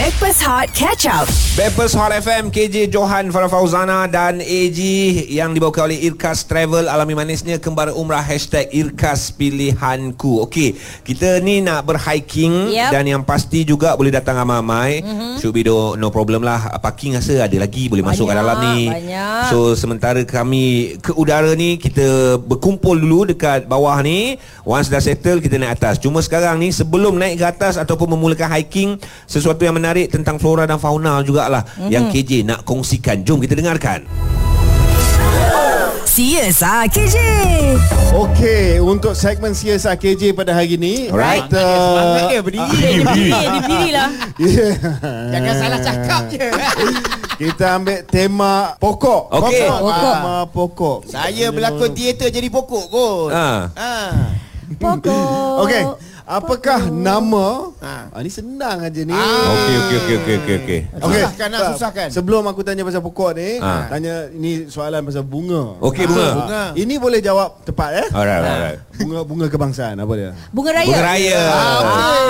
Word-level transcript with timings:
Backpass 0.00 0.40
Hot 0.48 0.72
Catch 0.72 1.04
Up. 1.04 1.28
Backpast 1.60 1.92
Hot 1.92 2.08
FM 2.08 2.48
KJ 2.48 2.88
Johan 2.88 3.28
Farah 3.28 3.52
Fauzana 3.52 4.08
dan 4.08 4.40
AG 4.40 4.80
yang 5.28 5.52
dibawakan 5.52 5.92
oleh 5.92 6.08
Irkas 6.08 6.48
Travel 6.48 6.88
alami 6.88 7.12
manisnya 7.12 7.60
kembali 7.60 7.92
umrah 7.92 8.24
hashtag 8.24 8.72
Irkas 8.72 9.28
Pilihanku 9.36 10.40
Okey 10.48 10.72
kita 11.04 11.44
ni 11.44 11.60
nak 11.60 11.84
berhiking 11.84 12.72
Yep. 12.72 12.90
dan 12.96 13.04
yang 13.12 13.22
pasti 13.28 13.60
juga 13.68 13.92
boleh 13.92 14.08
datang 14.08 14.40
ramai-ramai 14.40 15.04
mm-hmm. 15.04 15.32
should 15.36 15.52
be 15.52 15.60
no, 15.68 15.92
no 16.00 16.08
problem 16.08 16.48
lah 16.48 16.80
parking 16.80 17.20
rasa 17.20 17.44
ada 17.44 17.56
lagi 17.60 17.92
boleh 17.92 18.00
masuk 18.00 18.24
ke 18.24 18.32
Banyak, 18.32 18.40
dalam 18.40 18.56
ni 18.64 18.78
banyak. 18.88 19.52
so 19.52 19.76
sementara 19.76 20.24
kami 20.24 20.96
ke 21.04 21.12
udara 21.12 21.52
ni 21.52 21.76
kita 21.76 22.40
berkumpul 22.40 22.96
dulu 22.96 23.28
dekat 23.28 23.68
bawah 23.68 24.00
ni 24.00 24.40
once 24.64 24.88
dah 24.88 25.02
settle 25.02 25.44
kita 25.44 25.60
naik 25.60 25.76
atas 25.76 26.00
cuma 26.00 26.24
sekarang 26.24 26.56
ni 26.56 26.72
sebelum 26.72 27.20
naik 27.20 27.36
ke 27.36 27.44
atas 27.44 27.76
ataupun 27.76 28.16
memulakan 28.16 28.48
hiking 28.56 28.96
sesuatu 29.28 29.60
yang 29.60 29.76
menarik 29.76 29.89
tentang 30.06 30.36
flora 30.36 30.64
dan 30.64 30.76
fauna 30.76 31.20
jugalah 31.20 31.62
Mhm. 31.64 31.72
mm-hmm. 31.76 31.90
yang 31.90 32.04
KJ 32.08 32.30
nak 32.44 32.60
kongsikan 32.62 33.22
jom 33.22 33.38
kita 33.38 33.54
dengarkan 33.54 34.06
CSR 36.10 36.90
KJ. 36.90 37.16
Okey, 38.12 38.82
untuk 38.82 39.14
segmen 39.14 39.54
CSR 39.54 39.94
KJ 39.94 40.34
pada 40.34 40.50
hari 40.50 40.74
ini, 40.74 41.06
Alright. 41.06 41.46
kita 41.46 41.62
Semangat 41.62 42.26
dia 42.26 42.40
berdiri. 42.42 42.66
Dia 42.66 42.98
berdiri, 42.98 43.30
dia 43.30 43.50
berdiri 43.54 43.90
lah. 43.94 44.08
Yeah. 44.36 44.72
Jangan 45.30 45.54
salah 45.54 45.80
cakap 45.80 46.22
je. 46.28 46.48
kita 47.40 47.64
ambil 47.78 47.98
tema 48.04 48.52
pokok. 48.76 49.22
Okey. 49.32 49.64
Pokok. 49.64 49.78
Pokok. 49.80 50.14
Tema 50.18 50.36
pokok. 50.50 50.98
Saya 51.06 51.46
berlakon 51.54 51.90
teater 51.94 52.28
jadi 52.28 52.48
pokok 52.50 52.84
kot. 52.90 53.30
Ha. 53.30 53.48
Ha. 53.70 53.94
Pokok. 54.76 55.54
Okey. 55.62 55.82
Apakah 56.30 56.86
nama? 56.86 57.74
Ha. 57.76 57.94
Ah, 58.08 58.20
ni 58.20 58.30
senang 58.30 58.78
aja 58.78 59.00
ni. 59.00 59.10
Ah. 59.10 59.50
Okey 59.50 59.74
okey 59.76 59.96
okey 59.98 60.14
okey 60.14 60.34
okey 60.36 60.54
okey. 60.56 60.80
Okey, 60.96 61.20
Susahkan 61.20 61.48
lah, 61.48 61.58
tak. 61.58 61.70
susahkan. 61.74 62.08
Sebelum 62.08 62.42
aku 62.44 62.60
tanya 62.62 62.82
pasal 62.82 63.02
pokok 63.02 63.34
ni, 63.34 63.58
Ah. 63.58 63.90
tanya 63.90 64.30
ini 64.30 64.50
soalan 64.64 65.02
pasal 65.02 65.22
bunga. 65.22 65.74
Okey 65.80 66.04
Ah, 66.04 66.08
bunga. 66.08 66.28
bunga. 66.36 66.62
Ini 66.76 66.94
boleh 66.96 67.18
jawab 67.18 67.58
tepat 67.62 67.90
eh? 67.96 68.06
Alright 68.08 68.38
alright. 68.38 68.54
alright. 68.54 68.78
Bunga 68.96 69.20
bunga 69.22 69.46
kebangsaan 69.48 69.96
apa 69.96 70.12
dia? 70.14 70.30
Bunga 70.50 70.70
raya. 70.70 70.86
Bunga 70.86 71.02
raya. 71.02 71.40
Ah. 71.42 71.80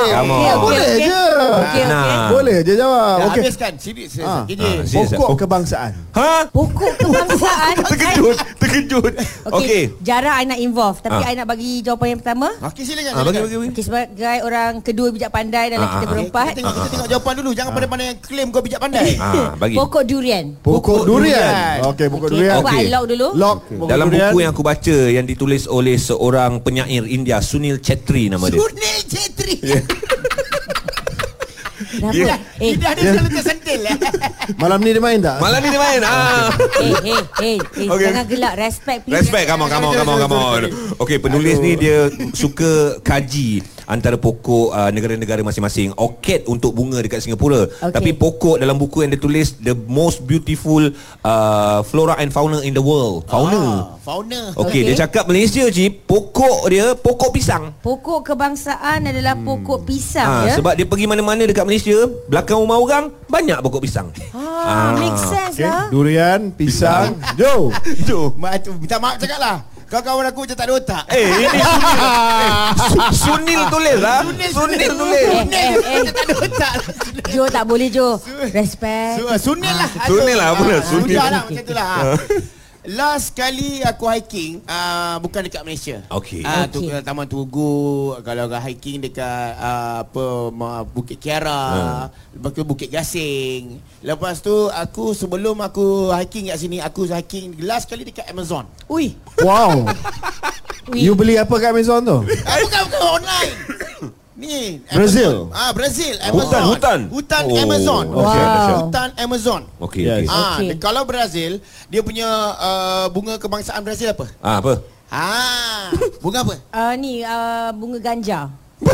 Come 0.01 0.33
Okey, 0.33 0.33
on. 0.33 0.41
okey, 0.41 0.57
Boleh 0.57 0.81
okey. 0.81 0.97
je. 1.03 1.23
Okey, 1.61 1.83
Nah. 1.85 2.01
okey. 2.01 2.19
Boleh 2.31 2.57
je 2.59 2.73
jawab. 2.75 3.05
Dah 3.12 3.27
Okey. 3.27 3.42
habiskan. 3.42 3.73
Sini 3.77 4.03
saya 4.07 4.25
Ah. 4.25 4.42
KJ. 4.48 4.62
Ah, 4.62 4.77
si- 4.83 4.97
Pokok 5.12 5.37
kebangsaan. 5.39 5.92
Ha? 6.14 6.33
Pokok 6.48 6.92
kebangsaan. 6.97 7.75
Terkejut, 7.85 8.37
terkejut. 8.71 9.13
Okey. 9.45 9.59
Okey. 9.59 9.83
Jarang 10.01 10.35
I 10.37 10.45
nak 10.47 10.59
involve. 10.59 10.99
Tapi 10.99 11.19
Ah. 11.19 11.27
I 11.27 11.35
nak 11.35 11.47
bagi 11.47 11.83
jawapan 11.83 12.07
yang 12.09 12.21
pertama. 12.23 12.49
Okey 12.63 12.83
silakan. 12.83 13.13
Ah 13.13 13.23
bagi 13.23 13.39
bagi 13.41 13.57
bagi. 13.57 13.71
Okey, 13.71 13.83
sebagai 13.83 14.39
orang 14.41 14.73
kedua 14.81 15.09
bijak 15.11 15.31
pandai 15.31 15.67
dalam 15.69 15.83
Ah, 15.83 15.91
kita 15.93 16.05
ah, 16.05 16.11
berempat. 16.11 16.47
Kita 16.47 16.57
tengok, 16.57 16.75
kita 16.77 16.89
tengok 16.89 17.09
jawapan 17.11 17.35
dulu. 17.37 17.51
Jangan 17.53 17.71
pandai-pandai 17.73 18.07
yang 18.07 18.19
claim 18.21 18.47
kau 18.48 18.63
bijak 18.63 18.81
pandai. 18.81 19.09
Ah, 19.21 19.55
bagi. 19.55 19.75
Pokok 19.75 20.03
durian. 20.05 20.45
Pokok 20.57 20.79
Pokok 20.81 20.98
durian. 21.05 21.39
durian. 21.39 21.77
Okey, 21.87 22.07
pokok 22.09 22.29
Okey, 22.29 22.39
durian. 22.39 22.63
I 22.63 22.85
lock 22.89 23.05
dulu. 23.07 23.27
Lock 23.35 23.59
pokok 23.67 23.89
Dalam 23.89 24.07
durian. 24.07 24.31
buku 24.31 24.39
yang 24.41 24.53
aku 24.53 24.63
baca 24.63 24.97
yang 25.09 25.25
ditulis 25.25 25.65
oleh 25.67 25.97
seorang 25.97 26.61
penyair 26.61 27.05
India 27.05 27.39
Sunil 27.41 27.79
Chetri 27.79 28.29
nama 28.29 28.47
dia. 28.47 28.59
Sunil 28.59 28.98
Chetri. 29.07 29.57
Kenapa? 32.01 32.17
Ya. 32.17 32.37
Eh, 32.56 32.70
Tidak 32.75 32.89
ada 32.89 33.01
sekali 33.03 33.29
tersentil. 33.31 33.81
eh. 33.84 33.97
Malam 34.62 34.79
ni 34.81 34.91
dia 34.91 35.03
main 35.03 35.19
tak? 35.19 35.37
Malam 35.39 35.61
ni 35.61 35.69
dia 35.69 35.81
main. 35.81 36.01
Ah. 36.03 36.48
eh, 36.81 36.95
eh, 37.07 37.23
eh, 37.41 37.59
eh 37.77 37.87
Okey. 37.87 38.03
jangan 38.03 38.25
gelak. 38.25 38.53
Respect, 38.57 39.01
please. 39.05 39.17
Respect, 39.17 39.47
come 39.47 39.61
on, 39.61 39.69
come 39.69 39.84
on, 39.84 39.92
come 39.95 40.09
on, 40.09 40.19
come 40.19 40.34
on. 40.34 40.61
Okey, 40.98 41.19
penulis 41.19 41.57
ni 41.59 41.77
dia 41.77 42.09
suka 42.33 42.70
kaji 43.01 43.61
antara 43.91 44.14
pokok 44.14 44.70
uh, 44.70 44.88
negara-negara 44.88 45.42
masing-masing. 45.42 45.91
Orchid 45.96 46.46
untuk 46.46 46.70
bunga 46.70 47.02
dekat 47.02 47.19
Singapura. 47.20 47.66
Okey. 47.66 47.91
Tapi 47.91 48.10
pokok 48.14 48.56
dalam 48.56 48.78
buku 48.78 49.02
yang 49.02 49.10
dia 49.10 49.19
tulis 49.19 49.58
the 49.58 49.74
most 49.74 50.22
beautiful 50.22 50.94
uh, 51.20 51.83
flora 51.83 52.14
and 52.16 52.30
fauna 52.30 52.62
in 52.62 52.70
the 52.70 52.80
world. 52.80 53.27
Fauna. 53.27 53.58
Ah, 53.58 53.98
fauna. 53.98 54.55
Okey, 54.55 54.62
Okey. 54.62 54.80
dia 54.86 55.02
cakap 55.02 55.27
Malaysia 55.27 55.67
Ji, 55.67 55.90
pokok 55.90 56.70
dia 56.70 56.95
pokok 56.95 57.34
pisang. 57.34 57.74
Pokok 57.80 58.23
kebangsaan 58.24 59.05
adalah 59.05 59.34
pokok 59.34 59.83
pisang 59.83 60.23
Ah, 60.23 60.46
ya. 60.46 60.55
sebab 60.55 60.79
dia 60.79 60.86
pergi 60.86 61.11
mana-mana 61.11 61.42
dekat 61.42 61.67
Malaysia, 61.67 61.98
belakang 62.30 62.62
rumah 62.62 62.79
orang 62.79 63.11
banyak 63.27 63.58
pokok 63.58 63.83
pisang. 63.83 64.06
ah, 64.30 64.95
make 64.95 65.18
sense 65.18 65.58
Okey, 65.58 65.67
lah. 65.67 65.86
durian, 65.90 66.40
pisang. 66.55 67.18
Ma- 68.39 68.56
tu, 68.56 68.70
Minta 68.77 68.96
maaf 68.96 69.17
cakap 69.18 69.40
lah. 69.90 69.98
Kawan-kawan 70.01 70.24
aku 70.30 70.39
macam 70.46 70.55
tak 70.55 70.67
ada 70.67 70.74
otak. 70.77 71.02
Eh, 71.11 71.27
ini 71.27 71.58
Sunil. 71.58 71.98
eh, 72.46 72.58
Su- 72.78 73.14
Sunil 73.27 73.61
tulis 73.67 73.96
lah. 73.98 74.20
Sunil 74.23 74.89
tulis. 74.89 75.18
Eh, 75.18 75.34
Sunil 75.34 75.51
eh, 75.51 75.67
eh. 75.67 75.98
macam 75.98 76.14
tak 76.14 76.23
ada 76.23 76.34
otak. 76.39 76.73
Jo 77.28 77.42
tak 77.51 77.64
boleh 77.67 77.89
Jo. 77.90 78.08
Respect. 78.48 79.14
Su- 79.18 79.50
Sunil 79.50 79.74
lah. 79.74 79.89
Sunil 80.06 80.36
lah, 80.39 80.48
Aduh. 80.48 80.58
benar, 80.62 80.79
Ah, 80.79 80.86
Sunil. 80.86 81.11
Sudah 81.11 81.27
lah 81.29 81.40
macam 81.45 81.64
tu 81.67 81.74
lah. 81.74 81.95
Last 82.80 83.36
kali 83.36 83.85
aku 83.85 84.08
hiking 84.08 84.64
uh, 84.64 85.20
bukan 85.20 85.45
dekat 85.45 85.61
Malaysia. 85.61 86.01
Okey. 86.08 86.41
Ah 86.41 86.64
Okey. 86.64 86.73
tu 86.73 87.05
Taman 87.05 87.29
Tugu, 87.29 87.77
kalau 88.24 88.48
orang 88.48 88.64
hiking 88.64 89.05
dekat 89.05 89.52
uh, 89.55 90.01
apa 90.01 90.24
ma- 90.48 90.80
Bukit 90.83 91.20
Kiara, 91.20 91.61
Ha. 91.68 92.08
lepas 92.33 92.51
tu 92.51 92.64
Bukit 92.64 92.89
Gasing. 92.89 93.77
Lepas 94.01 94.41
tu 94.41 94.52
aku 94.67 95.13
sebelum 95.13 95.61
aku 95.61 96.08
hiking 96.11 96.48
kat 96.48 96.57
sini, 96.57 96.80
aku 96.80 97.05
hiking 97.05 97.52
last 97.61 97.85
kali 97.85 98.01
dekat 98.01 98.24
Amazon. 98.27 98.64
Ui. 98.89 99.12
Wow. 99.45 99.85
Ui. 100.91 101.05
You 101.05 101.12
beli 101.12 101.36
apa 101.36 101.52
kat 101.55 101.77
Amazon 101.77 102.01
tu? 102.01 102.18
Bukan 102.24 102.80
bukan 102.89 103.02
online. 103.14 103.52
Ni 104.40 104.80
Brazil? 104.89 105.52
Amazon. 105.52 105.52
Ah 105.52 105.70
Brazil, 105.70 106.14
Amazon. 106.18 106.40
Hutan, 106.40 106.62
hutan. 106.64 107.01
Hutan 107.12 107.42
Oh, 107.45 107.61
Amazon. 107.61 108.05
Wow. 108.08 108.24
dahsyat. 108.24 108.80
Hutan 108.80 109.08
Amazon. 109.20 109.61
Okey, 109.78 110.02
Yes. 110.02 110.24
okey. 110.24 110.28
Ah, 110.33 110.56
okay. 110.56 110.77
kalau 110.80 111.02
Brazil 111.05 111.52
dia 111.86 112.01
punya 112.01 112.24
uh, 112.56 113.06
bunga 113.12 113.36
kebangsaan 113.36 113.84
Brazil 113.84 114.17
apa? 114.17 114.27
Ah, 114.40 114.56
apa? 114.58 114.80
Ah, 115.12 115.92
bunga 116.24 116.40
apa? 116.40 116.55
Uh, 116.73 116.95
ni 116.96 117.20
uh, 117.20 117.68
bunga 117.77 118.00
ganja. 118.00 118.48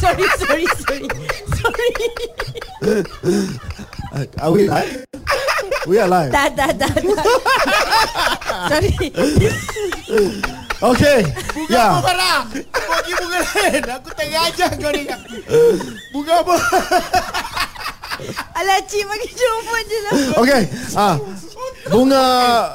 sorry, 0.00 0.24
sorry, 0.40 0.64
sorry. 0.80 1.04
Sorry. 1.52 1.90
Are 4.40 4.48
we 4.48 4.64
live? 4.64 5.04
We 5.84 6.00
are 6.00 6.08
live. 6.08 6.32
tak, 6.32 6.56
tak, 6.56 6.72
tak, 6.80 6.94
tak. 6.98 7.24
sorry. 8.72 8.92
Okay. 10.76 11.24
Bunga 11.56 11.72
Ya. 11.72 11.86
apa 11.88 12.00
Farah? 12.04 12.40
Bagi 12.68 13.12
bunga 13.16 13.38
lain. 13.40 13.82
Aku 13.96 14.10
tengah 14.12 14.42
ajar 14.44 14.70
kau 14.76 14.92
ni. 14.92 15.02
Bunga 16.12 16.34
apa? 16.44 16.54
Alah, 18.56 18.78
cik 18.88 19.04
bagi 19.04 19.28
jawapan 19.32 19.82
je 19.88 19.98
lah. 20.04 20.12
Okay. 20.40 20.62
Ah. 20.96 21.14
Bunga 21.86 22.24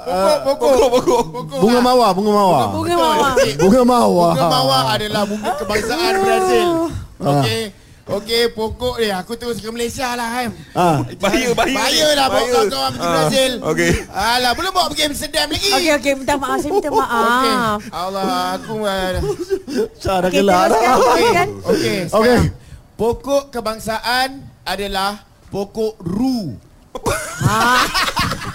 uh, 0.07 0.37
Pokok, 0.47 0.71
pokok. 0.87 1.23
Pokok. 1.29 1.59
bunga 1.59 1.79
mawar, 1.83 2.09
bunga 2.15 2.31
mawar. 2.31 2.65
Bunga 2.73 2.95
mawar. 2.95 3.31
Bunga 3.59 3.81
mawar. 3.83 4.33
Bunga 4.33 4.47
mawar 4.49 4.83
adalah 4.95 5.23
bunga 5.27 5.51
kebangsaan 5.61 6.13
Brazil. 6.21 6.69
Okey. 7.21 7.61
Okey, 8.11 8.43
pokok 8.51 8.95
ni 8.99 9.07
aku 9.07 9.33
terus 9.35 9.57
ke 9.57 9.69
Malaysia 9.71 10.11
lah 10.13 10.27
kan. 10.27 10.49
Ah. 10.71 10.97
Bahaya, 11.15 11.55
bahaya. 11.55 11.75
Bahaya 11.75 12.07
lah 12.11 12.25
bawa 12.27 12.45
kawan-kawan 12.45 12.91
pergi 12.91 13.07
Ah, 13.07 13.13
Brazil. 13.15 13.51
okey. 13.63 13.91
Alah, 14.11 14.51
belum 14.51 14.71
bawa 14.71 14.87
pergi 14.91 15.03
Amsterdam 15.07 15.47
lagi. 15.47 15.69
Okey, 15.71 15.91
okey. 15.95 16.13
Minta 16.19 16.35
maaf. 16.35 16.57
Saya 16.59 16.71
minta 16.71 16.89
Okey. 16.91 16.99
maaf. 16.99 17.79
Allah, 17.89 18.23
aku 18.55 18.73
Cara 19.97 20.27
Okey, 20.27 20.35
gelak 20.37 20.63
teruskan, 20.67 20.75
dah. 20.75 20.95
Okey, 20.99 21.29
Okey. 21.71 21.97
sekarang. 22.07 22.45
Pokok 22.93 23.43
kebangsaan 23.49 24.29
adalah 24.61 25.11
pokok 25.47 25.97
ru. 25.99 26.53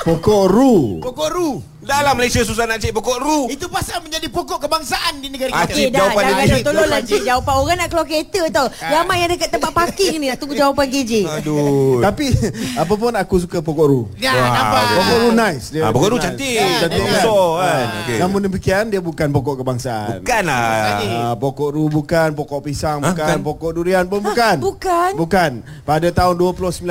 Pokok 0.06 0.44
ru. 0.46 1.02
Pokok 1.02 1.28
ru. 1.34 1.50
Dah 1.86 2.02
lah 2.02 2.12
Malaysia 2.12 2.42
susah 2.42 2.66
nak 2.66 2.76
cek 2.76 2.90
pokok 2.90 3.16
ru. 3.16 3.40
Itu 3.46 3.70
pasal 3.70 4.02
menjadi 4.02 4.26
pokok 4.26 4.58
kebangsaan 4.58 5.22
di 5.22 5.30
negara 5.30 5.54
Ah, 5.54 5.62
kita. 5.62 5.70
Okey 5.70 5.84
dah, 5.86 5.98
jawapan 6.02 6.22
jangan 6.26 6.58
tolonglah 6.60 7.00
cik. 7.00 7.20
Jawapan 7.22 7.54
orang 7.54 7.76
nak 7.76 7.88
keluar 7.88 8.06
kereta 8.06 8.40
tau. 8.50 8.66
Ramai 8.76 9.16
yang 9.16 9.30
dekat 9.30 9.48
tempat 9.48 9.70
parking 9.70 10.14
ni 10.16 10.26
nak 10.26 10.36
tunggu 10.36 10.54
jawapan 10.54 10.86
KJ. 10.88 11.12
Aduh. 11.32 12.02
Tapi 12.02 12.26
apa 12.74 12.90
pun 12.92 13.12
aku 13.12 13.34
suka 13.38 13.58
pokok 13.60 13.86
ru. 13.86 14.00
Ya, 14.16 14.34
nampak. 14.34 14.82
Pokok 14.96 15.16
ru 15.16 15.28
nice. 15.32 15.64
Dia 15.70 15.80
Ah, 15.80 15.90
pokok 15.90 16.08
ru 16.08 16.16
cantik. 16.18 16.56
Ah, 16.56 16.78
Cantik 16.82 17.00
besar 17.00 17.22
kan. 17.56 17.86
Okey. 18.02 18.16
Namun 18.18 18.40
demikian 18.42 18.84
dia 18.88 19.00
bukan 19.00 19.28
pokok 19.30 19.54
kebangsaan. 19.56 20.18
Bukan 20.20 20.42
lah. 20.42 20.66
Ah, 20.98 21.34
pokok 21.38 21.68
ru 21.70 21.86
bukan, 21.86 22.28
pokok 22.34 22.60
pisang 22.62 22.98
Ah, 22.98 23.14
bukan, 23.14 23.14
bukan. 23.14 23.38
pokok 23.46 23.70
durian 23.72 24.04
pun 24.04 24.20
bukan. 24.20 24.56
bukan? 24.58 25.10
Bukan. 25.14 25.50
Pada 25.82 26.08
tahun 26.10 26.34
2019, 26.34 26.82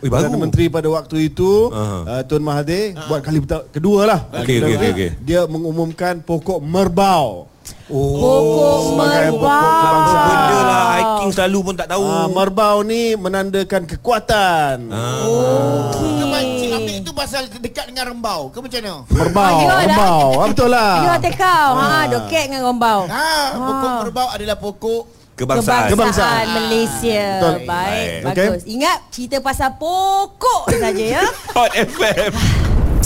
Ui, 0.00 0.10
baru. 0.10 0.26
Perdana 0.26 0.36
Menteri 0.36 0.66
pada 0.66 0.88
waktu 0.88 1.28
itu, 1.28 1.70
Aha. 1.70 2.18
uh, 2.18 2.22
Tun 2.24 2.42
Mahathir 2.42 2.98
buat 3.06 3.22
kali 3.22 3.38
kedua 3.70 4.07
lah. 4.08 4.20
Okey, 4.34 4.56
okey, 4.58 4.74
okey, 4.74 4.90
okey. 4.90 5.10
Dia 5.20 5.44
mengumumkan 5.44 6.18
pokok 6.18 6.58
merbau. 6.58 7.46
Oh. 7.86 8.16
Pokok 8.16 8.78
merbau. 8.96 10.00
Benda 10.24 10.58
lah 10.62 10.82
hiking 10.94 11.30
selalu 11.30 11.58
pun 11.62 11.74
tak 11.76 11.88
tahu. 11.88 12.00
Ah, 12.02 12.26
merbau 12.26 12.80
ni 12.80 13.12
menandakan 13.14 13.84
kekuatan. 13.84 14.88
Itu 15.92 16.24
mancing 16.26 16.70
ambil 16.72 16.94
itu 16.96 17.10
pasal 17.12 17.42
dekat 17.50 17.84
dengan 17.86 18.08
rembau. 18.08 18.48
Ke 18.48 18.58
macam 18.58 18.78
mana? 18.78 18.94
Merbau, 19.06 19.44
Ah, 19.44 19.52
ya 19.54 19.66
lah. 19.66 19.78
merbau. 19.84 20.28
Ah, 20.34 20.46
betul 20.48 20.68
lah. 20.70 20.94
You 20.98 21.10
hati 21.10 21.30
kau. 21.34 21.68
Ha, 21.74 21.86
doket 22.08 22.42
dengan 22.48 22.60
gombau. 22.64 23.00
Ha, 23.04 23.28
pokok 23.54 23.90
merbau 24.02 24.28
adalah 24.30 24.56
pokok 24.56 25.02
Kebangsaan. 25.38 25.86
Kebangsaan. 25.86 26.44
Malaysia. 26.50 27.24
Betul. 27.38 27.54
Baik, 27.62 27.68
Baik. 27.70 28.18
bagus. 28.26 28.62
Ingat 28.66 28.98
cerita 29.08 29.36
pasal 29.38 29.70
pokok 29.78 30.66
saja 30.68 31.04
ya. 31.14 31.22
Hot 31.56 31.70
FM. 31.70 32.32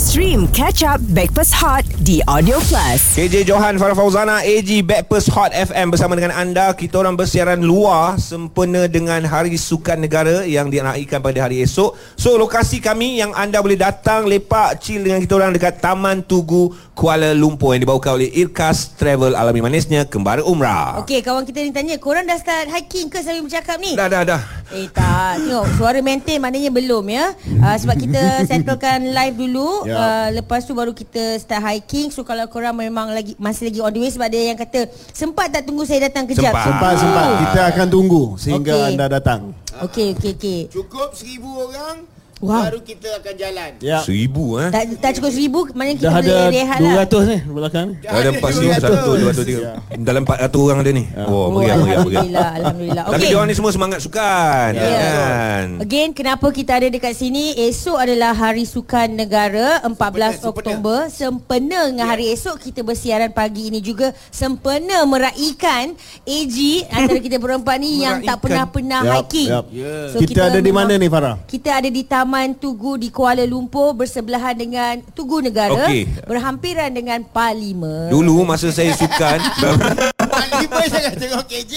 Stream 0.03 0.51
Catch 0.51 0.83
Up 0.83 0.99
Backpass 1.15 1.55
Hot 1.63 1.87
di 2.03 2.19
Audio 2.27 2.59
Plus. 2.67 3.15
KJ 3.15 3.47
Johan 3.47 3.79
Farah 3.79 3.95
Fauzana 3.95 4.43
AG 4.43 4.67
Backpast 4.83 5.31
Hot 5.31 5.55
FM 5.55 5.95
bersama 5.95 6.19
dengan 6.19 6.35
anda 6.35 6.75
kita 6.75 6.99
orang 6.99 7.15
bersiaran 7.15 7.63
luar 7.63 8.19
sempena 8.19 8.91
dengan 8.91 9.23
Hari 9.23 9.55
Sukan 9.55 10.03
Negara 10.03 10.43
yang 10.43 10.67
dinaikkan 10.67 11.23
pada 11.23 11.47
hari 11.47 11.63
esok 11.63 11.95
so 12.19 12.35
lokasi 12.35 12.83
kami 12.83 13.23
yang 13.23 13.31
anda 13.31 13.63
boleh 13.63 13.79
datang 13.79 14.27
lepak 14.27 14.83
chill 14.83 15.07
dengan 15.07 15.23
kita 15.23 15.39
orang 15.39 15.55
dekat 15.55 15.79
Taman 15.79 16.27
Tugu 16.27 16.75
Kuala 16.91 17.31
Lumpur 17.31 17.71
yang 17.71 17.87
dibawakan 17.87 18.19
oleh 18.19 18.27
Irkas 18.35 18.99
Travel 18.99 19.39
Alami 19.39 19.63
Manisnya 19.63 20.03
Kembara 20.03 20.43
Umrah 20.43 20.99
Okey, 20.99 21.23
kawan 21.23 21.47
kita 21.47 21.63
ni 21.63 21.71
tanya, 21.71 21.95
korang 21.95 22.27
dah 22.27 22.35
start 22.35 22.67
hiking 22.67 23.07
ke 23.07 23.23
sambil 23.23 23.47
bercakap 23.47 23.79
ni? 23.79 23.95
dah 23.95 24.11
dah 24.11 24.27
dah 24.27 24.63
Eh 24.73 24.89
tak, 24.89 25.37
tengok 25.37 25.69
suara 25.77 26.01
maintain 26.01 26.41
maknanya 26.41 26.73
belum 26.73 27.05
ya. 27.05 27.37
Uh, 27.61 27.77
sebab 27.77 27.93
kita 27.93 28.21
settlekan 28.49 29.05
live 29.05 29.37
dulu, 29.37 29.85
Ya. 29.93 30.01
uh, 30.01 30.27
lepas 30.41 30.65
tu 30.65 30.73
baru 30.73 30.91
kita 30.91 31.37
start 31.37 31.61
hiking. 31.61 32.09
So 32.09 32.25
kalau 32.25 32.49
korang 32.49 32.73
memang 32.73 33.13
lagi 33.13 33.37
masih 33.37 33.69
lagi 33.69 33.79
on 33.79 33.91
the 33.93 33.99
way 34.01 34.11
sebab 34.11 34.27
ada 34.27 34.39
yang 34.41 34.57
kata 34.57 34.89
sempat 35.13 35.53
tak 35.53 35.69
tunggu 35.69 35.85
saya 35.85 36.09
datang 36.09 36.25
kejap. 36.25 36.49
Sempat. 36.49 36.65
Sempat 36.65 36.93
sempat 36.97 37.25
Kita 37.45 37.61
akan 37.69 37.87
tunggu 37.87 38.23
Sehingga 38.39 38.73
Okey. 38.73 38.89
anda 38.95 39.05
datang 39.07 39.41
Okey, 39.81 40.13
okey, 40.13 40.31
okey. 40.37 40.59
Cukup 40.69 41.17
seribu 41.17 41.49
orang 41.69 42.05
Wah. 42.43 42.67
Baru 42.67 42.79
kita 42.81 43.07
akan 43.15 43.33
jalan 43.33 43.71
Ya 43.79 43.99
Seribu 43.99 44.59
eh 44.59 44.67
Tak, 44.67 44.83
tak 44.99 45.11
cukup 45.15 45.31
seribu, 45.31 45.59
maknanya 45.71 45.95
kita 45.95 46.03
Dah 46.03 46.13
boleh 46.13 46.27
ada 46.27 46.51
rehat 46.51 46.77
lah. 46.77 47.05
200 47.07 47.23
ni 47.25 47.37
belakang 47.49 47.85
ni. 47.85 47.95
Dah 47.97 48.11
ada 48.13 48.29
empat 48.29 48.49
seribu 48.51 48.71
satu 48.75 48.95
dua 49.15 49.29
ratus 49.29 49.45
tiga 49.45 49.61
Dalam 49.97 50.21
empat 50.21 50.37
ratus 50.41 50.59
orang 50.61 50.79
ada 50.79 50.91
ni 50.91 51.03
Oh 51.17 51.31
Oh, 51.33 51.45
meriah 51.49 51.75
meriah 51.75 51.99
meriah 51.99 52.19
Alhamdulillah, 52.19 52.49
Alhamdulillah. 52.53 53.03
Tapi 53.05 53.15
Okey. 53.17 53.29
diorang 53.29 53.47
ni 53.47 53.55
semua 53.55 53.71
semangat 53.71 53.99
sukan 53.99 54.69
Ya. 54.73 54.87
kan 54.91 55.65
Again, 55.79 56.09
kenapa 56.11 56.47
kita 56.49 56.71
ada 56.75 56.87
dekat 56.87 57.13
sini? 57.13 57.43
Esok 57.55 57.97
adalah 57.97 58.33
Hari 58.33 58.65
Sukan 58.65 59.07
Negara 59.13 59.79
14 59.81 59.95
Sempena. 60.35 60.49
Oktober. 60.49 60.99
Sempena 61.07 61.79
dengan 61.85 62.05
hari 62.05 62.27
esok 62.29 62.59
kita 62.59 62.81
bersiaran 62.81 63.31
pagi 63.31 63.67
ini 63.67 63.79
juga 63.79 64.11
sempena 64.29 65.01
meraikan 65.03 65.95
AG 66.23 66.57
antara 66.89 67.19
kita 67.23 67.37
berempat 67.37 67.75
ni 67.77 68.01
yang 68.01 68.19
tak 68.19 68.39
pernah-pernah 68.39 68.99
Yap, 69.01 69.13
hiking. 69.23 69.49
yap. 69.49 69.65
So, 70.09 70.17
Kita 70.19 70.41
ada 70.45 70.59
di 70.59 70.71
mana 70.71 70.93
ni, 70.93 71.07
Farah? 71.07 71.39
Kita 71.43 71.69
ada 71.75 71.87
di 71.87 72.03
Taman 72.03 72.32
Tugu 72.57 72.97
di 72.97 73.13
Kuala 73.13 73.45
Lumpur 73.45 73.93
bersebelahan 73.93 74.57
dengan 74.57 75.05
Tugu 75.13 75.37
Negara 75.45 75.85
Okey. 75.85 76.25
berhampiran 76.25 76.89
dengan 76.89 77.21
Parlimen. 77.21 78.09
Dulu 78.09 78.41
masa 78.41 78.73
saya 78.73 78.89
sukan 78.97 79.37
Lima 80.59 80.81
jangan 80.85 81.13
tengok 81.21 81.43
KJ 81.45 81.73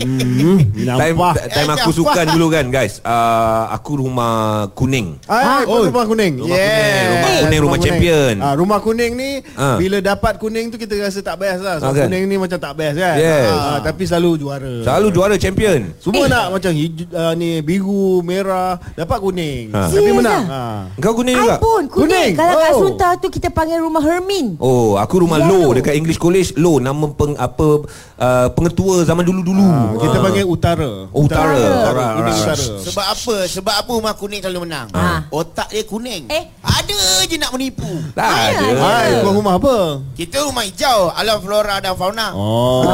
hmm, 0.00 0.58
time, 0.74 1.14
Nampak 1.16 1.34
time 1.50 1.70
aku 1.70 1.90
sukan 1.92 2.26
dulu 2.32 2.46
kan 2.48 2.66
guys 2.68 3.00
uh, 3.02 3.70
Aku 3.72 4.00
rumah 4.00 4.32
kuning 4.72 5.20
Ah, 5.26 5.62
oh. 5.64 5.86
rumah 5.86 6.04
kuning. 6.04 6.34
Rumah 6.40 6.50
kuning, 6.50 7.06
rumah 7.06 7.30
kuning, 7.38 7.60
rumah 7.60 7.78
champion. 7.78 8.34
Ah, 8.40 8.54
rumah 8.54 8.78
kuning 8.78 9.12
ni 9.14 9.30
Ah. 9.54 9.76
bila 9.76 9.98
dapat 9.98 10.36
kuning 10.36 10.68
tu 10.68 10.76
kita 10.76 10.96
rasa 10.98 11.20
tak 11.20 11.38
best 11.38 11.60
lah. 11.60 11.78
Sebab 11.78 11.86
Ah, 11.86 11.94
kan? 11.94 12.06
kuning 12.08 12.24
ni 12.26 12.36
macam 12.36 12.58
tak 12.58 12.72
best 12.74 12.96
kan. 12.96 13.16
Yes. 13.16 13.48
Ah, 13.48 13.78
tapi 13.80 14.02
selalu 14.04 14.30
juara. 14.38 14.74
Selalu 14.82 15.06
juara 15.10 15.34
champion 15.36 15.80
Semua 15.98 16.24
nak 16.26 16.46
macam 16.50 16.70
hijau, 16.70 17.06
uh, 17.10 17.32
ni 17.34 17.60
biru, 17.60 18.20
merah, 18.20 18.76
dapat 18.94 19.18
kuning. 19.18 19.70
Ah. 19.70 19.86
Tapi 19.86 20.10
menang. 20.10 20.44
Ah. 20.46 20.80
Kau 20.98 21.14
kuning 21.14 21.34
I 21.34 21.40
juga? 21.40 21.56
pun 21.58 21.82
kuning. 21.86 22.08
Kuning. 22.08 22.32
Kalau 22.34 22.54
kat 22.56 22.70
Oh. 22.70 22.80
Sunta 22.80 23.08
tu 23.16 23.28
kita 23.28 23.48
panggil 23.50 23.78
rumah 23.78 24.00
Hermin. 24.00 24.56
Oh, 24.58 24.96
aku 24.96 25.20
rumah 25.20 25.38
Yellow. 25.38 25.70
Low 25.70 25.76
dekat 25.76 25.94
English 25.94 26.16
College 26.16 26.54
Low 26.56 26.78
nama 26.78 27.06
peng, 27.10 27.34
apa 27.50 27.68
uh, 28.16 28.46
pengetua 28.54 29.02
zaman 29.02 29.26
dulu-dulu. 29.26 29.66
Ah, 29.66 29.98
kita 29.98 30.16
Ah. 30.16 30.22
panggil 30.22 30.46
utara. 30.46 30.90
Oh, 31.10 31.26
utara. 31.26 31.58
Utara. 31.58 32.06
Kuning 32.14 32.30
alright. 32.30 32.54
utara. 32.54 32.66
Sebab 32.86 33.06
apa? 33.10 33.36
Sebab 33.44 33.74
apa 33.74 33.90
rumah 33.90 34.14
kuning 34.14 34.40
selalu 34.40 34.60
menang? 34.64 34.86
Ah. 34.94 35.26
Otak 35.28 35.68
dia 35.68 35.82
kuning. 35.82 36.28
Eh? 36.28 36.44
Ada 36.60 37.00
je 37.26 37.36
nak 37.36 37.50
menipu. 37.50 37.90
Tak 38.12 38.24
Mana 38.24 38.50
ada. 38.54 38.66
Hai, 38.78 39.08
kau 39.20 39.32
rumah 39.32 39.54
apa? 39.56 39.76
Kita 40.14 40.44
rumah 40.44 40.62
hijau, 40.62 41.10
alam 41.10 41.38
flora 41.40 41.76
dan 41.78 41.94
fauna. 41.94 42.28
Oh. 42.32 42.86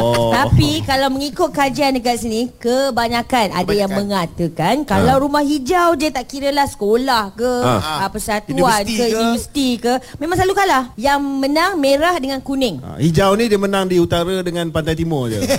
Oh. 0.00 0.32
Tapi 0.32 0.80
kalau 0.82 1.12
mengikut 1.12 1.52
kajian 1.52 1.92
dekat 1.92 2.16
sini 2.16 2.48
Kebanyakan 2.56 3.52
ada 3.52 3.72
yang 3.72 3.92
mengatakan 3.92 4.88
Kalau 4.88 5.20
rumah 5.20 5.44
hijau 5.44 5.92
je 5.94 6.08
tak 6.08 6.24
kira 6.24 6.48
lah 6.48 6.64
sekolah 6.64 7.36
ke 7.36 7.52
ah. 7.60 8.08
Persatuan 8.08 8.56
Universiti 8.56 8.96
ke, 8.96 9.04
ke. 9.04 9.16
Universiti 9.20 9.68
ke 9.76 9.92
Memang 10.16 10.36
selalu 10.36 10.54
kalah 10.56 10.84
Yang 10.96 11.20
menang 11.20 11.72
merah 11.76 12.16
dengan 12.16 12.40
kuning 12.40 12.80
Ah, 12.80 12.96
hijau 12.96 13.36
ni 13.36 13.44
dia 13.46 13.60
menang 13.60 13.75
di 13.84 14.00
utara 14.00 14.40
dengan 14.40 14.72
pantai 14.72 14.96
timur 14.96 15.28
je. 15.28 15.44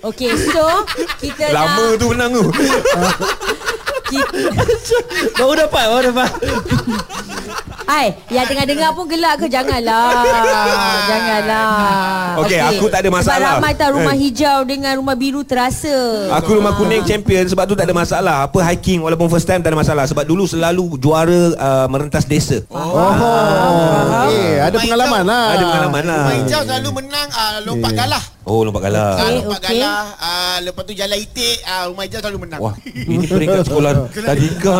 Okey 0.00 0.32
so 0.32 0.64
Kita 1.20 1.52
Lama 1.52 1.92
nak 1.92 2.00
tu 2.00 2.06
menang 2.10 2.32
tu. 2.32 2.44
kita, 4.10 4.38
Baru 5.38 5.54
dapat, 5.54 5.84
baru 5.86 6.02
dapat. 6.10 6.30
Hai 7.90 8.06
Yang 8.30 8.54
tengah 8.54 8.66
dengar 8.70 8.90
pun 8.94 9.04
gelak 9.10 9.34
ke 9.34 9.46
Janganlah 9.50 10.06
Janganlah 11.10 11.70
Okey, 12.38 12.58
aku 12.62 12.86
tak 12.86 13.02
ada 13.02 13.10
masalah. 13.10 13.34
Sebab 13.34 13.54
ramai 13.58 13.72
tahu 13.74 13.90
rumah 13.98 14.14
Eh. 14.14 14.20
hijau 14.22 14.58
Dengan 14.62 14.92
rumah 14.94 15.18
biru 15.18 15.42
terasa 15.42 16.30
Aku 16.38 16.54
rumah 16.54 16.78
kuning 16.78 17.02
champion 17.02 17.42
sebab 17.50 17.66
tu 17.66 17.74
tak 17.74 17.90
ada 17.90 17.96
masalah. 17.96 18.46
Apa 18.46 18.62
hiking 18.70 19.02
walaupun 19.02 19.26
first 19.26 19.50
time 19.50 19.58
tak 19.58 19.74
ada 19.74 19.78
masalah 19.78 20.06
sebab 20.06 20.22
dulu 20.22 20.46
selalu 20.46 20.94
juara 20.96 21.42
uh, 21.58 21.86
merentas 21.90 22.22
desa. 22.22 22.62
Oh. 22.70 22.86
Okay, 24.30 24.62
ada 24.62 24.76
pengalaman 24.78 25.22
lah. 25.26 25.44
Ada 25.50 25.64
pengalaman 25.66 26.02
lah. 26.06 26.22
Rumah 26.22 26.36
hijau 26.44 26.60
selalu 26.62 26.88
menang 27.02 27.28
uh, 27.32 27.58
lompat 27.66 27.92
galah. 27.96 28.22
Oh, 28.50 28.66
lompat 28.66 28.82
galah. 28.84 29.14
Ah, 29.14 29.22
Okey, 29.22 29.36
lompat 29.38 29.60
okey. 29.60 29.68
galah. 29.78 30.02
Uh, 30.18 30.56
lepas 30.66 30.82
tu 30.82 30.92
jalan 30.92 31.16
itik, 31.16 31.56
uh, 31.62 31.84
rumah 31.86 32.02
hijau 32.02 32.18
selalu 32.18 32.38
menang. 32.40 32.58
Wah, 32.58 32.74
ini 32.82 33.24
peringkat 33.24 33.62
sekolah 33.62 33.92
tadika. 34.26 34.74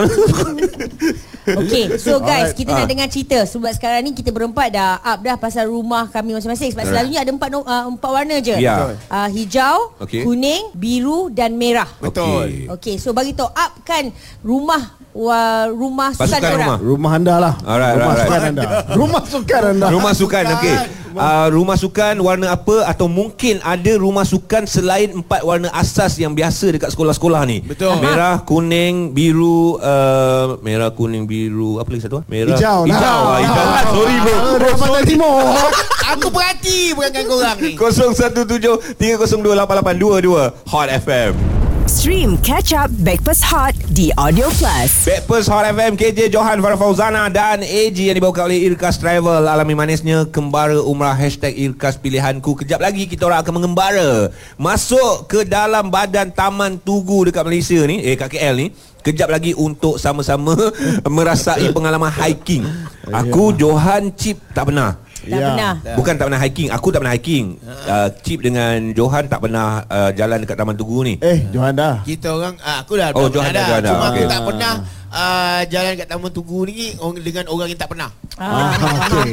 Okay 1.43 1.96
so 1.96 2.20
guys 2.20 2.52
Alright. 2.52 2.55
Kita 2.55 2.70
Ah. 2.70 2.78
nak 2.78 2.88
dengar 2.88 3.08
cerita 3.08 3.43
Sebab 3.43 3.72
sekarang 3.72 4.05
ni 4.05 4.12
kita 4.12 4.31
berempat 4.31 4.70
dah 4.70 5.00
up 5.00 5.19
dah 5.19 5.34
Pasal 5.34 5.67
rumah 5.67 6.06
kami 6.06 6.31
masing-masing 6.31 6.70
Sebab 6.70 6.84
selalunya 6.84 7.19
ada 7.19 7.32
empat 7.32 7.49
uh, 7.50 7.88
empat 7.88 8.11
warna 8.12 8.37
je 8.38 8.55
Ya. 8.55 8.94
uh, 9.02 9.26
Hijau 9.26 9.96
Okey. 9.99 10.23
Kuning 10.23 10.70
Biru 10.73 11.26
dan 11.28 11.56
merah 11.56 11.88
Betul. 11.96 12.70
Okay 12.70 12.96
so 12.96 13.11
bagi 13.11 13.32
tahu 13.32 13.49
up 13.49 13.73
kan 13.82 14.12
Rumah 14.40 15.00
wa, 15.12 15.40
Rumah 15.68 16.08
sukan 16.14 16.22
Pasukan 16.26 16.40
korang 16.44 16.60
rumah. 16.60 16.78
Rumah 16.80 17.10
anda 17.14 17.34
lah. 17.38 17.54
Alright, 17.62 17.94
rumah 17.94 18.06
alright, 18.06 18.20
sukan 18.22 18.38
alright. 18.38 18.50
anda. 18.50 18.66
Rumah 18.94 19.22
sukan 19.26 19.62
anda. 19.74 19.86
Rumah 19.90 20.12
sukan 20.14 20.44
okey. 20.56 20.76
Uh, 21.10 21.50
rumah 21.50 21.74
sukan 21.74 22.14
warna 22.22 22.54
apa 22.54 22.86
atau 22.86 23.10
mungkin 23.10 23.58
ada 23.66 23.98
rumah 23.98 24.22
sukan 24.22 24.62
selain 24.62 25.10
empat 25.10 25.42
warna 25.42 25.66
asas 25.74 26.14
yang 26.14 26.30
biasa 26.30 26.70
dekat 26.70 26.94
sekolah-sekolah 26.94 27.42
ni. 27.50 27.66
Betul. 27.66 27.99
Merah, 27.99 28.46
kuning, 28.46 29.11
biru, 29.11 29.75
uh, 29.82 30.54
merah, 30.62 30.94
kuning, 30.94 31.26
biru, 31.26 31.82
apa 31.82 31.90
lagi 31.90 32.06
satu? 32.06 32.23
ah? 32.23 32.25
Merah. 32.30 32.54
Hijau 32.54 32.87
lah. 32.87 32.94
Hijau. 32.94 33.20
Ah, 33.26 33.38
hijau. 33.42 33.64
Ah, 33.66 33.82
sorry 33.99 34.16
bro. 34.23 34.30
Ah, 34.30 34.54
Dekat 34.54 34.76
pantai 34.78 35.02
timur. 35.02 35.35
Aku 36.14 36.26
perhati 36.30 36.78
bukan 36.94 37.23
korang 37.26 37.58
ni. 37.58 37.73
017 37.75 38.99
302 38.99 39.58
8822 39.58 40.70
Hot 40.70 40.88
FM. 40.90 41.60
Stream 41.88 42.37
Catch 42.44 42.76
Up 42.76 42.92
Backpass 43.00 43.40
Hot 43.40 43.72
di 43.88 44.12
Audio 44.20 44.52
Plus. 44.52 45.08
Backpast 45.08 45.49
Hot 45.49 45.64
FM 45.64 45.96
KJ 45.96 46.28
Johan 46.28 46.60
Farah 46.60 46.76
Fauzana 46.76 47.32
dan 47.32 47.64
AG 47.64 47.96
yang 47.96 48.12
dibawakan 48.18 48.52
oleh 48.52 48.68
Irkas 48.68 49.00
Travel. 49.00 49.49
Alami 49.49 49.72
manisnya 49.72 50.28
Kembara 50.28 50.76
Umrah. 50.84 51.16
Hashtag 51.16 51.56
Irkas 51.56 51.96
Pilihanku. 51.96 52.52
Kejap 52.60 52.84
lagi 52.84 53.08
kita 53.08 53.25
orang 53.25 53.40
akan 53.40 53.54
mengembara. 53.62 54.28
Masuk 54.60 55.25
ke 55.25 55.49
dalam 55.49 55.88
badan 55.88 56.28
Taman 56.28 56.76
Tugu 56.76 57.25
dekat 57.25 57.49
Malaysia 57.49 57.80
ni. 57.88 58.04
Eh 58.04 58.18
kat 58.18 58.28
KL 58.34 58.60
ni. 58.60 58.66
Kejap 59.00 59.32
lagi 59.32 59.56
untuk 59.56 59.96
sama-sama 59.96 60.52
merasai 61.08 61.72
pengalaman 61.72 62.12
hiking. 62.12 62.68
Aku 63.08 63.56
Johan 63.56 64.12
Chip 64.12 64.37
tak 64.52 64.68
pernah 64.68 65.00
Tak 65.20 65.28
Ya. 65.30 65.46
pernah 65.46 65.72
Bukan 65.94 66.14
tak 66.14 66.26
pernah 66.26 66.40
hiking 66.40 66.68
Aku 66.70 66.88
tak 66.88 66.98
pernah 66.98 67.12
hiking 67.12 67.46
uh, 67.62 68.08
Chip 68.18 68.40
dengan 68.40 68.72
Johan 68.90 69.24
tak 69.26 69.40
pernah 69.40 69.66
uh, 69.84 70.10
jalan 70.10 70.40
dekat 70.40 70.56
Taman 70.56 70.74
Tugu 70.74 71.00
ni 71.02 71.14
Eh, 71.18 71.44
Johan 71.50 71.72
dah. 71.72 72.00
Kita 72.02 72.32
orang 72.32 72.56
ah, 72.58 72.80
aku 72.80 72.94
dah 72.94 73.12
Oh, 73.12 73.28
Johan 73.28 73.50
dah, 73.50 73.66
Johan 73.66 73.82
dah. 73.82 73.90
Cuma 73.90 74.04
aku 74.06 74.16
Okey. 74.16 74.26
tak 74.26 74.40
pernah 74.42 74.72
uh, 75.10 75.60
jalan 75.66 75.92
kat 75.94 76.06
Taman 76.06 76.30
Tugu 76.30 76.60
ni 76.64 76.74
orang- 76.96 77.20
dengan 77.20 77.44
orang 77.46 77.68
yang 77.68 77.76
tak 77.76 77.88
pernah. 77.88 78.10
ah, 78.34 78.72
Okey. 79.04 79.30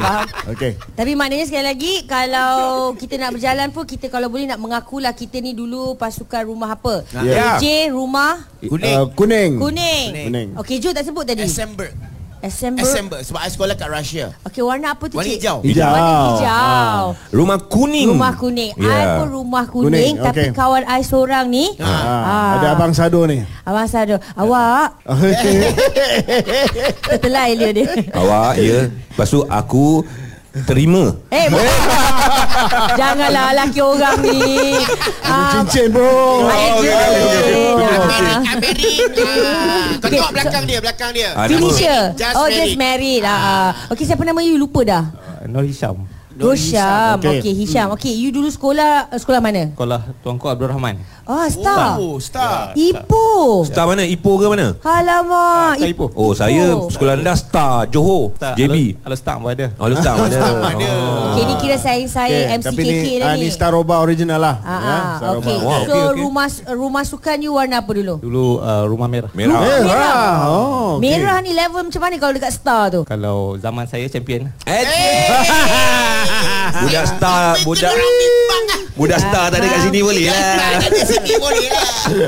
Okey. 0.52 0.72
Tapi 0.92 1.12
maknanya 1.14 1.44
sekali 1.44 1.64
lagi 1.64 1.92
Kalau 2.04 2.52
kita 2.92 3.14
nak 3.16 3.30
berjalan 3.32 3.68
pun 3.70 3.84
Kita 3.84 4.06
kalau 4.08 4.28
boleh 4.28 4.44
nak 4.44 4.58
mengakulah 4.58 5.12
Kita 5.12 5.38
ni 5.38 5.52
dulu 5.52 5.94
pasukan 5.94 6.44
rumah 6.44 6.68
apa 6.70 7.00
Ya. 7.18 7.56
AJ 7.56 7.64
rumah 7.90 8.44
Kuning. 8.58 8.92
Uh, 8.92 9.06
kuning. 9.10 9.50
Kuning. 9.56 10.06
Kuning. 10.20 10.48
Okey, 10.56 10.76
Jo 10.78 10.90
tak 10.90 11.02
sebut 11.02 11.22
tadi. 11.22 11.42
Assemble. 11.42 11.94
Assemble. 12.40 12.80
Assemble 12.80 13.18
sebab 13.20 13.40
I 13.40 13.48
sekolah 13.48 13.74
kat 13.74 13.88
Russia. 13.88 14.30
Okey, 14.42 14.60
warna 14.60 14.92
apa 14.92 15.04
tu, 15.04 15.14
Warna 15.14 15.26
Cik? 15.26 15.36
hijau. 15.36 15.58
Hijau. 15.60 15.88
Warna 15.88 16.12
hijau. 16.30 17.02
Rumah 17.30 17.58
kuning 17.64 18.08
Rumah 18.08 18.32
kuning. 18.34 18.72
Ya. 18.74 18.88
I 18.88 19.04
pun 19.16 19.28
rumah 19.28 19.64
kuning, 19.64 19.86
Kuning, 19.88 20.14
tapi 20.18 20.40
okey. 20.40 20.50
kawan 20.52 20.84
I 20.84 21.00
seorang 21.00 21.46
ni. 21.46 21.64
Ah, 21.76 21.86
Ah. 21.88 22.50
Ada 22.54 22.66
abang 22.72 22.92
Sado 22.92 23.20
ni. 23.24 23.42
Abang 23.62 23.86
Sado. 23.86 24.16
Awak 24.32 24.88
Okey. 25.12 25.58
tertelai 27.04 27.50
dia 27.54 27.70
dia. 27.72 27.88
Awak 28.12 28.52
ya 28.56 28.80
Lepas 28.88 29.28
tu 29.28 29.42
aku 29.42 30.06
Terima 30.58 31.12
Eh, 31.28 31.46
bukan. 31.52 31.68
Janganlah 33.00 33.52
laki 33.54 33.78
orang 33.78 34.16
ni. 34.24 34.74
Ah, 35.22 35.60
Cincin 35.60 35.92
bro 35.92 36.48
Ayat 36.48 36.72
okey, 36.72 36.82
je. 36.82 36.96
okey, 36.96 37.20
okey. 37.28 37.54
Ah. 38.08 38.40
Amerik 38.56 39.08
Kau 40.00 40.08
tengok 40.08 40.32
belakang 40.32 40.64
dia 40.64 40.78
Belakang 40.80 41.10
dia 41.12 41.30
Ah, 41.36 41.46
Finisher. 41.46 42.00
Just 42.16 42.34
oh, 42.34 42.48
just 42.48 42.74
married. 42.74 43.22
Ah. 43.22 43.76
Okey, 43.92 44.08
siapa 44.08 44.24
nama 44.24 44.40
you? 44.40 44.56
Lupa 44.56 44.80
dah. 44.82 45.04
Nur 45.46 45.62
Hisham. 45.62 46.17
Hisham. 46.38 47.18
Okey. 47.18 47.38
Okey, 47.40 47.52
Hisham. 47.54 47.86
Okey, 47.90 48.14
you 48.14 48.30
dulu 48.30 48.46
sekolah 48.46 49.10
sekolah 49.12 49.38
mana? 49.38 49.70
Sekolah 49.70 50.00
Tuanku 50.20 50.46
Abdul 50.46 50.68
Rahman. 50.68 50.96
Ah, 51.24 51.44
Star. 51.46 51.98
Oh 51.98 52.16
star 52.16 52.72
Ipoh. 52.72 53.60
Star 53.62 53.84
mana? 53.84 54.00
Ipoh 54.02 54.38
ke 54.38 54.46
mana? 54.46 54.72
Alamak. 54.80 55.76
Star 55.76 55.88
Ipoh. 55.88 56.08
Oh 56.14 56.32
saya 56.32 56.72
sekolah 56.86 57.14
rendah 57.16 57.36
Star 57.36 57.84
Johor 57.86 58.32
JB 58.54 58.96
Kalau 58.98 59.12
start 59.14 59.36
pun 59.38 59.50
ada. 59.50 59.66
Oh 59.76 59.86
lu 59.86 59.94
Star 59.94 60.14
mana? 60.14 60.36
Ada 60.64 60.90
Okey, 61.28 61.42
ni 61.44 61.54
kira 61.58 61.76
saya-saya 61.76 62.56
MC 62.56 62.64
Tapi 62.64 62.80
KK 62.80 62.88
ni, 63.04 63.14
dah 63.14 63.26
ah, 63.26 63.34
ni. 63.34 63.44
ni 63.44 63.48
Star 63.48 63.70
Roba 63.70 64.00
original 64.00 64.38
lah 64.38 64.56
Ah, 64.60 64.78
ya, 64.78 64.88
ah, 64.88 65.04
Star 65.14 65.30
Roba. 65.34 65.42
okey. 65.42 65.56
Wow, 65.58 65.68
So 65.68 65.76
okey, 65.84 66.00
okey. 66.00 66.18
rumah 66.18 66.46
rumah 66.72 67.02
sukan 67.04 67.36
you 67.38 67.52
warna 67.52 67.76
apa 67.78 67.90
dulu? 67.90 68.14
Dulu 68.18 68.44
uh, 68.58 68.84
rumah 68.84 69.06
merah. 69.06 69.30
Merah 69.32 69.58
Merah. 69.58 69.80
Merah 69.84 70.30
oh, 70.46 70.88
okay. 70.96 71.12
Merah 71.12 71.38
ni 71.38 71.52
level 71.52 71.82
macam 71.84 72.00
mana 72.00 72.14
kalau 72.16 72.32
dekat 72.32 72.52
Star 72.52 72.88
tu? 72.88 73.00
Kalau 73.04 73.38
zaman 73.56 73.84
saya 73.84 74.06
champion. 74.06 74.48
Eh, 74.64 74.84
Budak 76.80 77.04
Star 77.08 77.54
Budak 77.62 77.92
Budak 78.94 79.20
Star 79.22 79.46
tak 79.48 79.58
ada 79.58 79.66
kat 79.68 79.80
sini 79.86 80.00
boleh 80.02 80.24
lah 80.26 80.38
sini 81.06 81.34
boleh 81.38 81.66
lah 81.70 81.86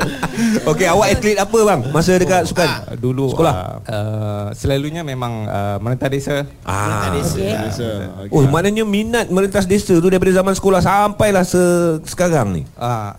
Okey 0.71 0.87
awak 0.87 1.07
atlet 1.11 1.37
apa 1.37 1.57
bang 1.57 1.79
Masa 1.89 2.15
dekat 2.15 2.47
sukan 2.47 2.67
Uh, 2.71 2.95
dulu 2.95 3.29
Sekolah? 3.29 3.83
uh, 3.83 4.47
selalunya 4.53 5.01
memang 5.01 5.45
uh, 5.45 5.77
merentah 5.77 6.07
desa. 6.07 6.47
Ah. 6.63 7.11
Okey. 7.11 7.43
Biasa. 7.43 7.87
Okay. 8.25 8.33
Oh 8.33 8.47
maknanya 8.47 8.83
minat 8.83 9.27
merentas 9.27 9.67
desa 9.67 9.91
tu 9.93 10.07
Daripada 10.07 10.31
zaman 10.31 10.53
sekolah 10.53 10.79
Sampailah 10.79 11.43
se 11.43 11.61
sekarang 12.05 12.55
ni 12.55 12.63
Uh, 12.73 13.11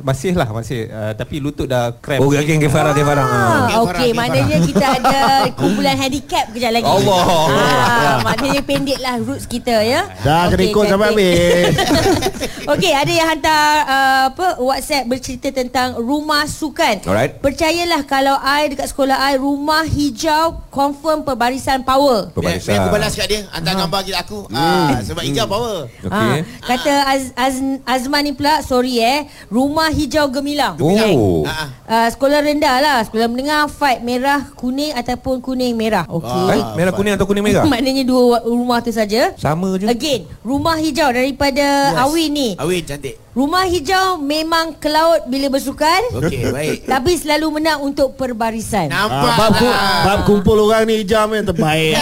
masih 0.00 0.32
lah 0.36 0.48
masih 0.50 0.88
uh, 0.88 1.12
tapi 1.14 1.40
lutut 1.40 1.66
dah 1.66 1.94
cramp. 1.98 2.20
Oh 2.22 2.30
Farah 2.66 2.92
okey 2.92 3.04
Farah 3.06 3.24
Ah. 3.26 3.66
Ah, 3.66 3.82
Okey, 3.84 4.10
maknanya 4.12 4.58
kita 4.62 4.86
ada 5.00 5.18
kumpulan 5.54 5.96
handicap 5.98 6.50
kejap 6.52 6.72
lagi. 6.74 6.86
Allah. 6.86 7.24
Ah, 7.26 8.16
maknanya 8.22 8.62
pendek 8.62 8.98
lah 9.00 9.18
roots 9.18 9.46
kita 9.48 9.82
ya. 9.82 10.06
Dah 10.22 10.50
kena 10.50 10.62
Okey, 10.62 10.70
ikut 10.72 10.84
sampai 10.86 11.08
habis 11.10 11.74
Okey, 12.72 12.92
ada 12.92 13.12
yang 13.12 13.28
hantar 13.30 13.62
uh, 13.86 14.22
apa 14.34 14.46
WhatsApp 14.58 15.06
bercerita 15.06 15.48
tentang 15.54 15.98
rumah 15.98 16.44
sukan. 16.46 17.06
Alright. 17.06 17.38
Percayalah 17.38 18.02
kalau 18.04 18.36
I 18.38 18.70
dekat 18.70 18.90
sekolah 18.90 19.16
I 19.16 19.38
rumah 19.38 19.86
hijau 19.86 20.65
confirm 20.76 21.24
perbarisan 21.24 21.80
power. 21.80 22.28
Biar, 22.36 22.60
biar 22.60 22.76
aku 22.84 22.88
balas 22.92 23.16
kat 23.16 23.26
dia 23.32 23.40
Hantar 23.48 23.72
gambar 23.80 24.00
kita 24.04 24.20
aku. 24.20 24.44
Ah, 24.52 25.00
Sebab 25.00 25.24
hijau 25.24 25.48
power. 25.48 25.88
Okey. 26.04 26.12
Ah, 26.12 26.36
kata 26.68 26.92
Az, 27.08 27.22
Az, 27.32 27.56
Azman 27.88 28.28
ni 28.28 28.32
pula 28.36 28.60
sorry 28.60 29.00
eh 29.00 29.24
rumah 29.48 29.88
hijau 29.88 30.28
gemilang. 30.28 30.76
Oh. 30.76 31.48
Uh, 31.88 32.08
sekolah 32.12 32.44
rendah 32.44 32.76
lah. 32.84 32.98
Sekolah 33.08 33.32
menengah 33.32 33.72
Fight 33.72 34.04
merah 34.04 34.52
Kuning 34.52 34.92
Ataupun 34.92 35.40
kuning 35.40 35.72
merah. 35.72 36.04
Okey. 36.04 36.60
Eh, 36.60 36.64
merah 36.76 36.92
kuning 36.92 37.16
atau 37.16 37.24
kuning 37.24 37.44
merah? 37.44 37.64
Maknanya 37.72 38.04
dua 38.04 38.44
rumah 38.44 38.84
tu 38.84 38.92
saja. 38.92 39.32
Sama 39.40 39.80
je. 39.80 39.88
Again 39.88 40.28
Rumah 40.44 40.76
hijau 40.76 41.08
daripada 41.08 41.96
yes. 41.96 42.02
Awin 42.04 42.28
ni. 42.28 42.48
Awin 42.60 42.84
cantik 42.84 43.25
Rumah 43.36 43.68
hijau 43.68 44.16
memang 44.16 44.72
ke 44.72 44.88
laut 44.88 45.28
bila 45.28 45.52
bersukan 45.52 46.00
Okey 46.16 46.48
baik 46.56 46.88
Tapi 46.88 47.12
selalu 47.14 47.60
menang 47.60 47.84
untuk 47.84 48.16
perbarisan 48.16 48.88
Nampak 48.88 49.12
Ah, 49.26 49.36
bab, 49.36 49.52
ku, 49.54 49.68
lah. 49.68 50.00
bab 50.02 50.20
kumpul 50.24 50.56
orang 50.58 50.88
ni 50.88 51.04
hijau 51.04 51.28
yang 51.28 51.44
terbaik 51.44 52.00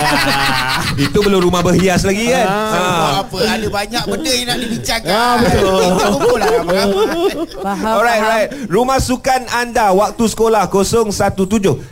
Itu 1.04 1.18
belum 1.18 1.42
rumah 1.42 1.58
berhias 1.58 2.06
lagi 2.06 2.30
kan 2.30 2.46
Sebab 2.46 2.86
ah. 2.86 3.12
apa 3.20 3.36
Ada 3.50 3.66
banyak 3.66 4.02
benda 4.06 4.30
yang 4.30 4.46
nak 4.46 4.58
dibincangkan 4.62 5.10
Ah, 5.10 5.34
betul. 5.36 5.74
Kita 5.82 6.06
kumpul 6.08 6.38
lah 6.38 6.50
Faham 7.56 7.92
Alright, 7.92 8.22
faham. 8.22 8.30
right. 8.30 8.48
Rumah 8.70 8.98
sukan 9.00 9.40
anda 9.50 9.90
waktu 9.90 10.24
sekolah 10.24 10.70
017 10.70 11.34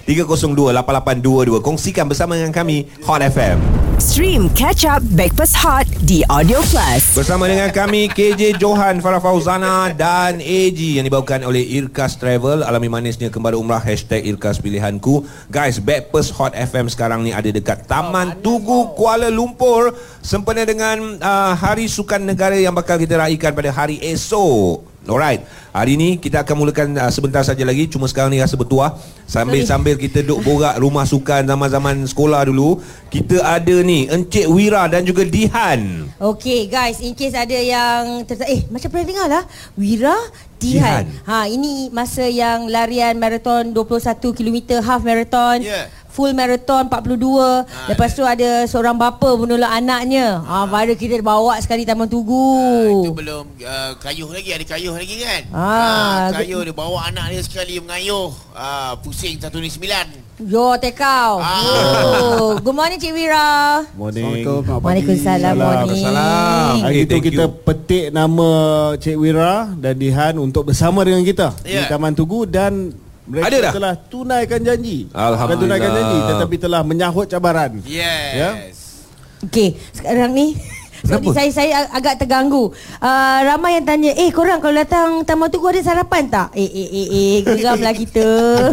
302 0.07 0.71
8822. 0.71 1.59
Kongsikan 1.59 2.07
bersama 2.07 2.39
dengan 2.39 2.53
kami 2.53 2.87
Hot 3.03 3.19
FM. 3.19 3.59
Stream 3.99 4.51
Catch 4.51 4.83
Up 4.85 5.03
Backpass 5.11 5.55
Hot 5.57 5.87
di 6.01 6.23
Audio 6.27 6.59
Plus. 6.65 7.03
Bersama 7.13 7.47
dengan 7.47 7.71
kami 7.71 8.07
KJ 8.07 8.57
Johan, 8.57 8.99
Farah 8.99 9.23
Fauzana 9.33 9.89
dan 9.97 10.45
AG 10.45 10.77
yang 10.77 11.09
dibawakan 11.09 11.49
oleh 11.49 11.65
Irkas 11.65 12.21
Travel. 12.21 12.61
Alami 12.69 12.93
manisnya 12.93 13.33
kembali 13.33 13.57
umrah 13.57 13.81
Hashtag 13.81 14.29
Irkas 14.29 14.61
Pilihanku. 14.61 15.25
Guys, 15.49 15.81
Backpass 15.81 16.29
Hot 16.37 16.53
FM 16.53 16.93
sekarang 16.93 17.25
ni 17.25 17.33
ada 17.33 17.49
dekat 17.49 17.89
Taman 17.89 18.45
Tugu 18.45 18.93
Kuala 18.93 19.33
Lumpur. 19.33 19.97
Sempena 20.21 20.69
dengan 20.69 21.17
uh, 21.17 21.57
Hari 21.57 21.89
Sukan 21.89 22.29
Negara 22.29 22.61
yang 22.61 22.77
bakal 22.77 23.01
kita 23.01 23.25
raikan 23.25 23.57
pada 23.57 23.73
hari 23.73 24.05
esok. 24.05 24.92
Alright. 25.03 25.43
Hari 25.73 25.97
ni 25.97 26.15
kita 26.15 26.47
akan 26.47 26.55
mulakan 26.55 26.95
uh, 26.95 27.11
sebentar 27.11 27.43
saja 27.43 27.65
lagi. 27.65 27.91
Cuma 27.91 28.07
sekarang 28.07 28.31
ni 28.31 28.39
rasa 28.39 28.55
bertuah. 28.55 28.95
Sambil-sambil 29.27 29.97
kita 29.97 30.21
duk 30.21 30.45
borak 30.45 30.79
rumah 30.79 31.03
sukan 31.03 31.43
zaman-zaman 31.43 32.05
sekolah 32.05 32.47
dulu. 32.47 32.79
Kita 33.09 33.41
ada 33.41 33.77
ni 33.81 34.07
Encik 34.07 34.47
Wira 34.47 34.87
dan 34.87 35.03
juga 35.03 35.25
Dihan. 35.25 36.07
Okay 36.15 36.65
guys 36.67 37.01
In 37.01 37.13
case 37.13 37.33
ada 37.33 37.57
yang 37.57 38.23
terta- 38.23 38.47
Eh 38.47 38.63
macam 38.69 38.89
pernah 38.89 39.07
dengar 39.07 39.27
lah 39.27 39.45
Wira 39.75 40.15
Dihan. 40.61 41.09
Dihan. 41.09 41.27
Ha 41.27 41.49
ini 41.49 41.91
masa 41.91 42.23
yang 42.23 42.71
larian 42.71 43.19
maraton 43.19 43.75
21 43.75 44.31
km 44.31 44.79
half 44.79 45.03
marathon. 45.03 45.59
Ya. 45.59 45.91
Full 46.13 46.33
marathon 46.33 46.87
42 46.87 47.17
ha, 47.41 47.65
Lepas 47.89 48.13
tu 48.13 48.21
ada 48.21 48.65
seorang 48.65 48.93
bapa 48.93 49.33
menolak 49.33 49.73
anaknya. 49.73 50.45
Ha, 50.45 50.65
Baru 50.65 50.93
kita 50.93 51.17
bawa 51.19 51.57
sekali 51.57 51.83
Taman 51.83 52.05
Tugu. 52.05 52.53
Ah, 52.61 53.01
Itu 53.01 53.13
belum 53.13 53.45
uh, 53.57 53.91
kayuh 53.97 54.29
lagi 54.29 54.53
Ada 54.53 54.65
kayuh 54.67 54.93
lagi 54.93 55.17
kan? 55.19 55.43
Ah, 55.49 55.65
ah, 55.65 56.21
Kayuh 56.35 56.61
dia 56.63 56.73
bawa 56.73 57.09
anak 57.09 57.33
dia 57.33 57.41
sekali 57.41 57.81
mengayuh. 57.81 58.29
Ah, 58.53 58.93
Pusing 58.99 59.37
satu 59.37 59.57
ni 59.57 59.67
sembilan. 59.67 60.21
Yo 60.39 60.75
tekau 60.77 61.39
Ah. 61.39 61.65
oh. 62.19 62.59
Good 62.59 62.75
morning 62.75 62.99
Cik 62.99 63.15
Wira. 63.15 63.81
Morning. 63.95 64.43
Waalaikumsalam 64.75 65.55
morning. 65.55 65.97
Waalaikumsalam. 65.97 66.73
Hari 66.83 66.99
itu 67.01 67.17
kita 67.23 67.45
you. 67.47 67.57
petik 67.63 68.05
nama 68.11 68.49
Cik 68.95 69.17
Wira 69.17 69.71
dan 69.73 69.95
Dihan 69.95 70.37
untuk 70.37 70.69
bersama 70.69 71.01
dengan 71.01 71.23
kita 71.23 71.57
Ya. 71.63 71.85
di 71.85 71.89
Taman 71.89 72.13
Tugu 72.13 72.45
dan 72.45 72.91
mereka 73.23 73.47
Ada 73.49 73.59
dah? 73.59 73.73
telah 73.73 73.95
tunaikan 74.11 74.61
janji. 74.61 75.07
Alhamdulillah. 75.11 75.47
Bukan 75.47 75.59
tunaikan 75.63 75.91
janji 75.95 76.19
tetapi 76.27 76.57
telah 76.59 76.81
menyahut 76.83 77.27
cabaran. 77.27 77.73
Yes 77.87 78.79
Okay 79.43 79.75
sekarang 79.91 80.31
ni 80.33 80.55
Sorry, 81.03 81.19
Kenapa? 81.19 81.35
saya 81.35 81.51
saya 81.51 81.71
ag- 81.77 81.93
agak 81.93 82.15
terganggu. 82.17 82.71
Uh, 82.97 83.39
ramai 83.45 83.75
yang 83.75 83.85
tanya, 83.85 84.15
"Eh, 84.15 84.31
korang 84.31 84.63
kalau 84.63 84.71
datang 84.73 85.27
Taman 85.27 85.51
Tugu 85.51 85.67
ada 85.69 85.83
sarapan 85.83 86.31
tak?" 86.31 86.55
Eh, 86.55 86.63
eh, 86.63 86.89
eh, 86.89 87.07
eh, 87.11 87.35
geramlah 87.43 87.91
kita. 87.91 88.27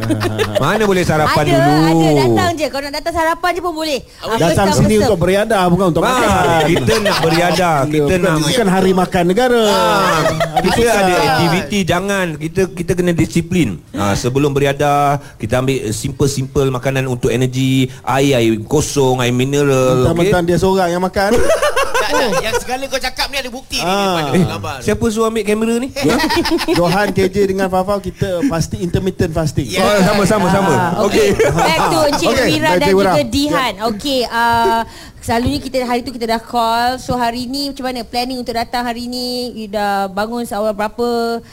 Mana 0.62 0.86
boleh 0.86 1.02
sarapan 1.02 1.44
ada, 1.44 1.52
dulu 1.52 1.74
ada 1.82 2.10
datang 2.20 2.50
je. 2.54 2.66
Kalau 2.70 2.84
nak 2.86 2.94
datang 2.96 3.14
sarapan 3.16 3.50
je 3.50 3.62
pun 3.62 3.74
boleh. 3.74 4.00
Ah, 4.22 4.38
Datang 4.38 4.68
sini 4.72 4.96
untuk 5.00 5.18
beriadah 5.18 5.64
bukan 5.68 5.86
untuk 5.90 6.02
Ah, 6.02 6.14
makan. 6.14 6.46
kita 6.70 6.94
nak 7.02 7.18
beriadah, 7.20 7.76
kita 7.88 7.98
bukan, 8.00 8.20
nak 8.22 8.36
bukan 8.40 8.68
hari 8.70 8.92
makan 8.94 9.24
negara. 9.26 9.64
Ah, 9.66 10.22
kita 10.62 10.82
ada 10.86 11.14
aktiviti 11.18 11.80
jangan 11.82 12.38
kita 12.38 12.62
kita 12.70 12.92
kena 12.94 13.12
disiplin. 13.12 13.82
Ha, 13.92 14.14
sebelum 14.14 14.54
beriadah 14.54 15.18
kita 15.36 15.60
ambil 15.60 15.90
simple-simple 15.90 16.70
makanan 16.70 17.10
untuk 17.10 17.34
energi, 17.34 17.90
air 18.06 18.38
air 18.38 18.54
kosong, 18.64 19.18
air 19.18 19.34
mineral, 19.34 19.66
okey. 20.06 20.14
Mentang-mentang 20.14 20.44
dia 20.46 20.58
seorang 20.58 20.90
yang 20.92 21.02
makan. 21.02 21.34
Yang 22.46 22.56
segala 22.60 22.84
kau 22.86 23.00
cakap 23.00 23.28
ni 23.28 23.38
ada 23.38 23.50
bukti 23.50 23.76
ni 23.76 23.84
Ah. 23.84 23.98
daripada 24.20 24.36
Eh, 24.36 24.48
gambar 24.48 24.74
ni. 24.76 24.84
siapa 24.84 25.06
suruh 25.06 25.28
ambil 25.28 25.44
kamera 25.44 25.74
ni? 25.78 25.90
Johan 26.78 27.08
KJ 27.10 27.36
dengan 27.46 27.68
Fafau 27.68 28.00
kita 28.00 28.30
pasti 28.46 28.80
intermittent 28.80 29.32
fasting. 29.32 29.68
Ya. 29.68 29.82
Oh, 29.82 30.00
sama 30.02 30.24
sama 30.26 30.48
sama. 30.50 30.74
Ah, 30.74 31.04
Okey. 31.04 31.32
okay. 31.32 31.50
Back 31.68 31.80
to 31.88 32.00
Encik 32.08 32.28
Okay, 32.30 32.48
Wira 32.52 32.70
back 32.70 32.80
dan 32.80 32.90
Wira. 32.92 33.12
juga 33.12 33.24
Dihan. 33.26 33.74
Okey, 33.88 34.20
uh, 34.26 34.82
selalunya 35.20 35.60
kita 35.60 35.78
hari 35.82 36.02
tu 36.02 36.12
kita 36.12 36.26
dah 36.28 36.42
call. 36.42 36.98
So 36.98 37.14
hari 37.14 37.46
ni 37.46 37.70
macam 37.70 37.86
mana 37.86 38.02
planning 38.04 38.38
untuk 38.38 38.54
datang 38.54 38.84
hari 38.84 39.06
ni? 39.06 39.30
You 39.56 39.68
dah 39.68 40.08
bangun 40.08 40.44
seawal 40.44 40.72
berapa? 40.72 41.08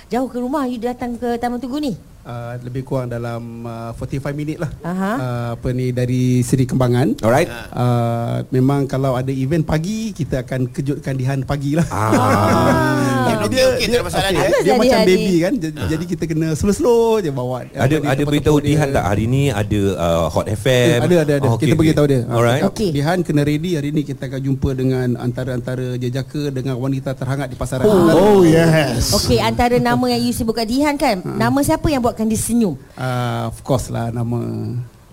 Jauh 0.06 0.26
ke 0.26 0.37
rumah 0.37 0.64
you 0.64 0.78
datang 0.78 1.14
ke 1.14 1.37
Taman 1.37 1.56
Tugu 1.56 1.78
ni? 1.78 1.94
Uh, 2.26 2.59
lebih 2.59 2.83
kurang 2.83 3.06
dalam 3.06 3.62
uh, 3.62 3.95
45 3.95 4.35
minit 4.35 4.59
lah 4.59 4.66
Aha. 4.83 5.11
uh, 5.14 5.49
apa 5.54 5.68
ni 5.71 5.95
dari 5.95 6.42
Seri 6.42 6.66
Kembangan 6.66 7.23
Alright. 7.23 7.47
uh, 7.71 8.42
memang 8.50 8.90
kalau 8.90 9.14
ada 9.14 9.30
event 9.30 9.62
pagi 9.62 10.11
kita 10.11 10.42
akan 10.42 10.66
kejutkan 10.66 11.14
Dihan 11.14 11.47
pagi 11.47 11.78
lah 11.78 11.87
Ah. 11.87 13.38
Okey 13.47 13.62
tak 13.87 13.95
ada 13.95 14.02
masalah 14.02 14.26
okey, 14.26 14.35
dia. 14.35 14.42
Dia 14.42 14.59
jadi 14.59 14.75
macam 14.76 14.99
hari? 14.99 15.09
baby 15.09 15.35
kan 15.38 15.52
jadi, 15.54 15.78
jadi 15.87 16.04
kita 16.04 16.25
kena 16.26 16.49
slow-slow 16.52 17.21
je 17.21 17.30
bawa 17.30 17.62
Ada 17.62 17.62
ni, 17.62 17.78
ada 17.78 17.95
tempat-tempat 17.95 18.26
beritahu 18.26 18.56
dia. 18.59 18.66
Dihan 18.68 18.88
tak 18.90 19.04
hari 19.06 19.25
ni 19.26 19.42
ada 19.49 19.80
uh, 19.95 20.26
Hot 20.26 20.47
FM? 20.49 20.99
ada 20.99 21.14
ada 21.16 21.33
ada 21.37 21.47
Oh, 21.47 21.54
kita 21.54 21.62
okey, 21.68 21.78
bagi 21.78 21.87
okey. 21.87 21.95
tahu 21.95 22.06
dia 22.09 22.21
Alright. 22.26 22.62
Okey. 22.64 22.90
Dihan 22.90 23.18
kena 23.23 23.42
ready 23.42 23.78
hari 23.78 23.90
ni 23.90 24.02
kita 24.02 24.26
akan 24.26 24.40
jumpa 24.42 24.68
dengan 24.75 25.09
antara-antara 25.16 25.95
jejaka 25.95 26.50
dengan 26.50 26.75
wanita 26.75 27.14
terhangat 27.14 27.47
di 27.47 27.56
pasaran 27.56 27.87
Oh 27.87 28.42
yes. 28.42 29.14
Okey, 29.14 29.38
antara 29.38 29.78
nama 29.78 30.04
yang 30.09 30.23
you 30.23 30.35
sebutkan 30.35 30.66
Dihan 30.66 30.99
kan? 30.99 31.23
Nama 31.23 31.59
siapa 31.62 31.87
yang 31.87 32.02
buatkan 32.16 32.32
dia 32.32 32.40
senyum? 32.40 32.75
uh, 32.96 33.44
of 33.46 33.61
course 33.61 33.92
lah 33.92 34.08
nama 34.08 34.40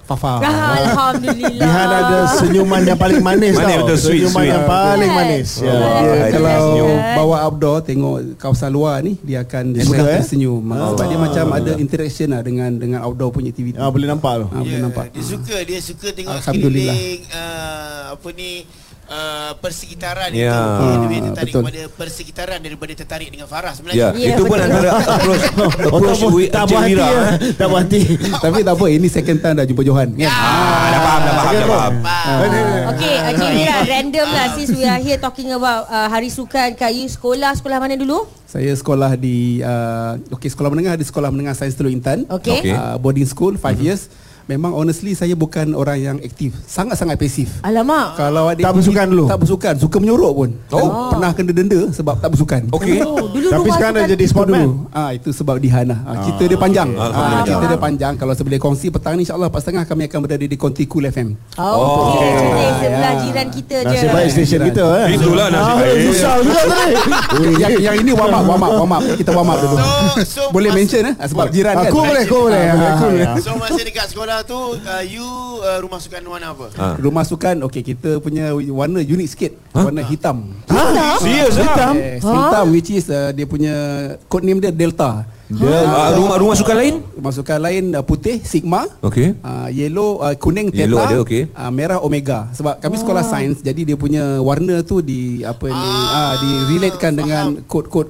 Fafa. 0.03 0.35
Ah, 0.35 0.75
Alhamdulillah. 0.83 1.63
Dihan 1.63 1.87
ada 1.89 2.17
senyuman 2.35 2.83
yang 2.83 2.99
paling 2.99 3.23
manis 3.23 3.55
Manis, 3.55 3.71
tau. 3.71 3.79
betul, 3.87 3.95
sweet, 3.97 4.11
senyuman 4.19 4.35
sweet. 4.35 4.51
yang 4.51 4.65
paling 4.67 5.07
Yes. 5.07 5.15
manis. 5.15 5.47
Ya. 5.55 5.63
Dia 5.63 5.79
Wah, 5.79 6.27
kalau 6.27 6.59
senyum. 6.59 6.95
bawa 7.15 7.37
outdoor 7.41 7.77
tengok 7.81 8.15
kawasan 8.35 8.69
luar 8.69 8.99
ni 8.99 9.15
dia 9.23 9.47
akan 9.47 9.63
Dia 9.71 9.79
suka, 9.79 9.95
mudah 9.95 10.03
eh? 10.05 10.15
tersenyum. 10.19 10.59
Sebab 10.59 11.05
dia 11.07 11.15
macam 11.17 11.45
ada 11.49 11.71
interaction 11.77 12.27
lah 12.29 12.41
dengan 12.43 12.69
dengan 12.75 12.99
outdoor 13.01 13.31
punya 13.31 13.55
aktiviti. 13.55 13.79
Ah, 13.79 13.87
boleh 13.87 14.03
nampak 14.05 14.43
tu. 14.43 14.45
Ah, 14.45 14.59
boleh 14.59 14.75
Ya, 14.75 14.83
nampak. 14.83 15.05
Dia 15.07 15.23
suka 15.23 15.55
Dia 15.63 15.79
suka 15.79 16.07
tengok 16.11 16.35
sekeliling 16.35 17.19
uh, 17.31 18.01
Apa 18.11 18.27
ni 18.35 18.67
uh, 19.05 19.51
Persekitaran 19.55 20.29
Ya. 20.29 20.49
itu 20.49 20.59
Dia 20.83 20.95
lebih 20.97 21.17
Ah, 21.17 21.25
tertarik 21.25 21.49
betul. 21.49 21.61
kepada 21.63 21.81
Persekitaran 21.93 22.57
Daripada 22.59 22.93
tertarik 22.93 23.27
dengan 23.27 23.45
Farah 23.45 23.71
Ya, 23.71 23.75
sebenarnya 23.75 24.05
Ya, 24.13 24.27
itu 24.31 24.43
pun 24.43 24.57
antara 24.57 24.89
approach 25.15 25.43
approach 25.83 26.19
tak, 26.19 26.31
wi- 26.31 26.49
tak 26.49 26.63
buat 26.65 26.81
hati 26.81 26.93
ya. 26.93 27.09
Tak 27.53 27.67
buat 27.67 27.81
hati. 27.81 28.01
Tapi 28.43 28.59
tak 28.61 28.73
apa 28.73 28.85
ini 28.87 29.07
second 29.07 29.39
time 29.39 29.55
dah 29.55 29.65
jumpa 29.65 29.81
Johan 29.81 30.07
kan. 30.13 30.25
Ah, 30.25 30.85
dah 30.85 30.99
faham, 30.99 31.21
dah 31.21 31.33
faham, 31.33 31.53
dah 31.53 31.67
faham. 31.67 31.93
Okay, 32.93 33.15
Encik 33.25 33.49
Mira, 33.53 33.77
random 33.83 34.27
lah 34.27 34.47
since 34.53 34.69
we 34.69 34.83
are 34.83 34.97
here 34.97 35.17
talking 35.17 35.49
about 35.49 35.87
uh, 35.87 36.07
Hari 36.07 36.29
Sukan 36.29 36.73
Kak 36.73 36.89
You 36.89 37.07
sekolah, 37.07 37.51
sekolah 37.53 37.77
mana 37.77 37.95
dulu? 37.95 38.29
Saya 38.45 38.69
sekolah 38.71 39.15
di 39.15 39.59
uh, 39.59 40.19
okey 40.31 40.45
sekolah 40.47 40.69
menengah 40.69 40.93
di 40.93 41.03
sekolah 41.03 41.27
menengah 41.27 41.53
Sains 41.53 41.73
Teluk 41.73 41.89
Intan. 41.91 42.23
Okey. 42.27 42.61
Okey. 42.61 42.71
Uh, 42.71 42.95
boarding 42.97 43.25
school 43.25 43.53
5 43.53 43.59
years. 43.79 44.07
Memang 44.43 44.71
honestly 44.73 45.13
saya 45.13 45.33
bukan 45.33 45.71
orang 45.71 45.97
yang 45.97 46.17
aktif. 46.19 46.51
Sangat-sangat 46.65 47.15
pasif. 47.15 47.47
Alamak. 47.61 48.15
Kalau 48.15 48.45
adik 48.45 48.59
Tak 48.61 48.73
bersukan 48.73 49.05
dulu? 49.07 49.25
Tak 49.25 49.39
bersukan, 49.39 49.73
suka 49.77 49.97
menyuruh 49.97 50.31
pun. 50.33 50.49
Dan 50.67 50.83
Oh. 50.83 51.09
Pernah 51.09 51.31
kena 51.31 51.51
denda 51.53 51.79
sebab 51.89 52.19
tak 52.19 52.29
bersukan. 52.29 52.61
Okey. 52.69 52.99
Oh, 53.01 53.23
dulu 53.25 53.47
Tapi 53.47 53.69
sekarang 53.69 53.93
dah 53.95 54.05
jadi 54.05 54.25
sportman. 54.25 54.67
dulu. 54.67 54.91
Ah 54.91 55.09
itu 55.09 55.29
sebab 55.29 55.55
Dihan 55.57 55.85
lah. 55.85 55.99
Ah, 56.03 56.15
cerita 56.21 56.43
dia 56.45 56.59
panjang. 56.59 56.89
Ah, 56.91 57.07
Alhamdulillah. 57.07 57.45
cerita 57.45 57.65
dia 57.65 57.79
panjang. 57.79 58.13
Kalau 58.13 58.33
saya 58.33 58.43
boleh 58.43 58.59
kongsi 58.59 58.87
petang 58.89 59.15
ni 59.15 59.23
insya-Allah 59.23 59.47
pas 59.47 59.61
tengah 59.61 59.83
kami 59.83 60.03
akan 60.05 60.19
berada 60.19 60.43
di 60.43 60.57
Konti 60.57 60.83
Cool 60.83 61.07
FM. 61.07 61.39
Oh, 61.55 61.63
okay. 62.11 62.27
Oh. 62.27 62.43
Kita 62.43 62.67
sebelah 62.77 63.13
Ya. 63.13 63.21
jiran 63.21 63.47
kita 63.49 63.75
je. 63.79 63.87
Nasib 63.87 64.09
baik 64.11 64.27
stesen 64.29 64.59
kita 64.65 64.83
eh. 64.99 65.07
Itulah 65.13 65.47
nasib 65.47 65.63
Ah, 65.65 65.75
baik. 65.77 65.97
Susah 66.05 66.33
juga 66.37 66.61
tadi. 66.65 66.93
yang, 67.63 67.71
yang 67.81 67.95
ini 67.97 68.11
warm 68.11 68.33
up, 68.33 68.43
warm 68.43 68.61
up, 68.61 68.71
warm 68.77 68.91
up. 68.91 69.01
Kita 69.15 69.31
warm 69.31 69.47
up 69.47 69.57
dulu. 69.57 69.75
So, 69.79 69.87
so 70.25 70.41
boleh 70.51 70.69
mention 70.69 71.01
eh 71.05 71.15
sebab 71.17 71.47
jiran 71.47 71.73
kan. 71.77 71.87
Aku 71.87 71.97
boleh, 72.01 72.23
aku 72.23 72.37
boleh. 72.43 72.63
Ah, 72.65 72.91
Aku 72.93 73.03
boleh. 73.07 73.25
So 73.39 73.55
masa 73.55 73.79
dekat 73.79 74.05
sekolah 74.09 74.32
tu 74.41 74.57
uh, 74.57 75.03
You 75.05 75.27
uh, 75.61 75.77
rumah 75.85 76.01
sukan 76.01 76.21
warna 76.25 76.57
apa? 76.57 76.67
Ah. 76.73 76.95
Rumah 76.97 77.21
sukan 77.21 77.61
okey 77.69 77.93
kita 77.93 78.17
punya 78.17 78.57
warna 78.57 79.05
unik 79.05 79.27
sikit. 79.29 79.51
Warna 79.69 80.01
hitam. 80.01 80.57
Serius 81.21 81.61
ah? 81.61 81.93
Yes, 81.93 82.25
hitam 82.25 82.65
which 82.73 82.89
is 82.89 83.05
uh, 83.13 83.29
dia 83.29 83.45
punya 83.45 83.73
code 84.25 84.49
name 84.49 84.57
dia 84.57 84.73
Delta. 84.73 85.29
Ah, 85.53 86.09
rumah 86.17 86.37
rumah 86.41 86.55
sukan 86.57 86.75
lain? 86.81 86.95
Rumah 87.13 87.33
sukan 87.35 87.59
lain 87.61 87.83
uh, 87.93 88.01
putih 88.01 88.41
Sigma. 88.41 88.89
Okey. 89.05 89.37
Uh, 89.45 89.69
yellow 89.69 90.23
uh, 90.23 90.33
kuning 90.33 90.73
Theta 90.73 90.89
Yellow 90.89 91.03
ada, 91.03 91.15
okey. 91.21 91.51
uh, 91.53 91.69
merah 91.69 91.99
Omega 92.01 92.49
sebab 92.55 92.81
kami 92.81 92.95
sekolah 92.97 93.21
sains 93.21 93.61
jadi 93.61 93.93
dia 93.93 93.97
punya 93.99 94.41
warna 94.41 94.81
tu 94.81 95.03
di 95.03 95.45
apa 95.45 95.69
ni 95.69 95.89
ah, 96.09 96.33
di 96.41 96.49
relatekan 96.73 97.13
dengan 97.13 97.45
kod-kod 97.69 98.09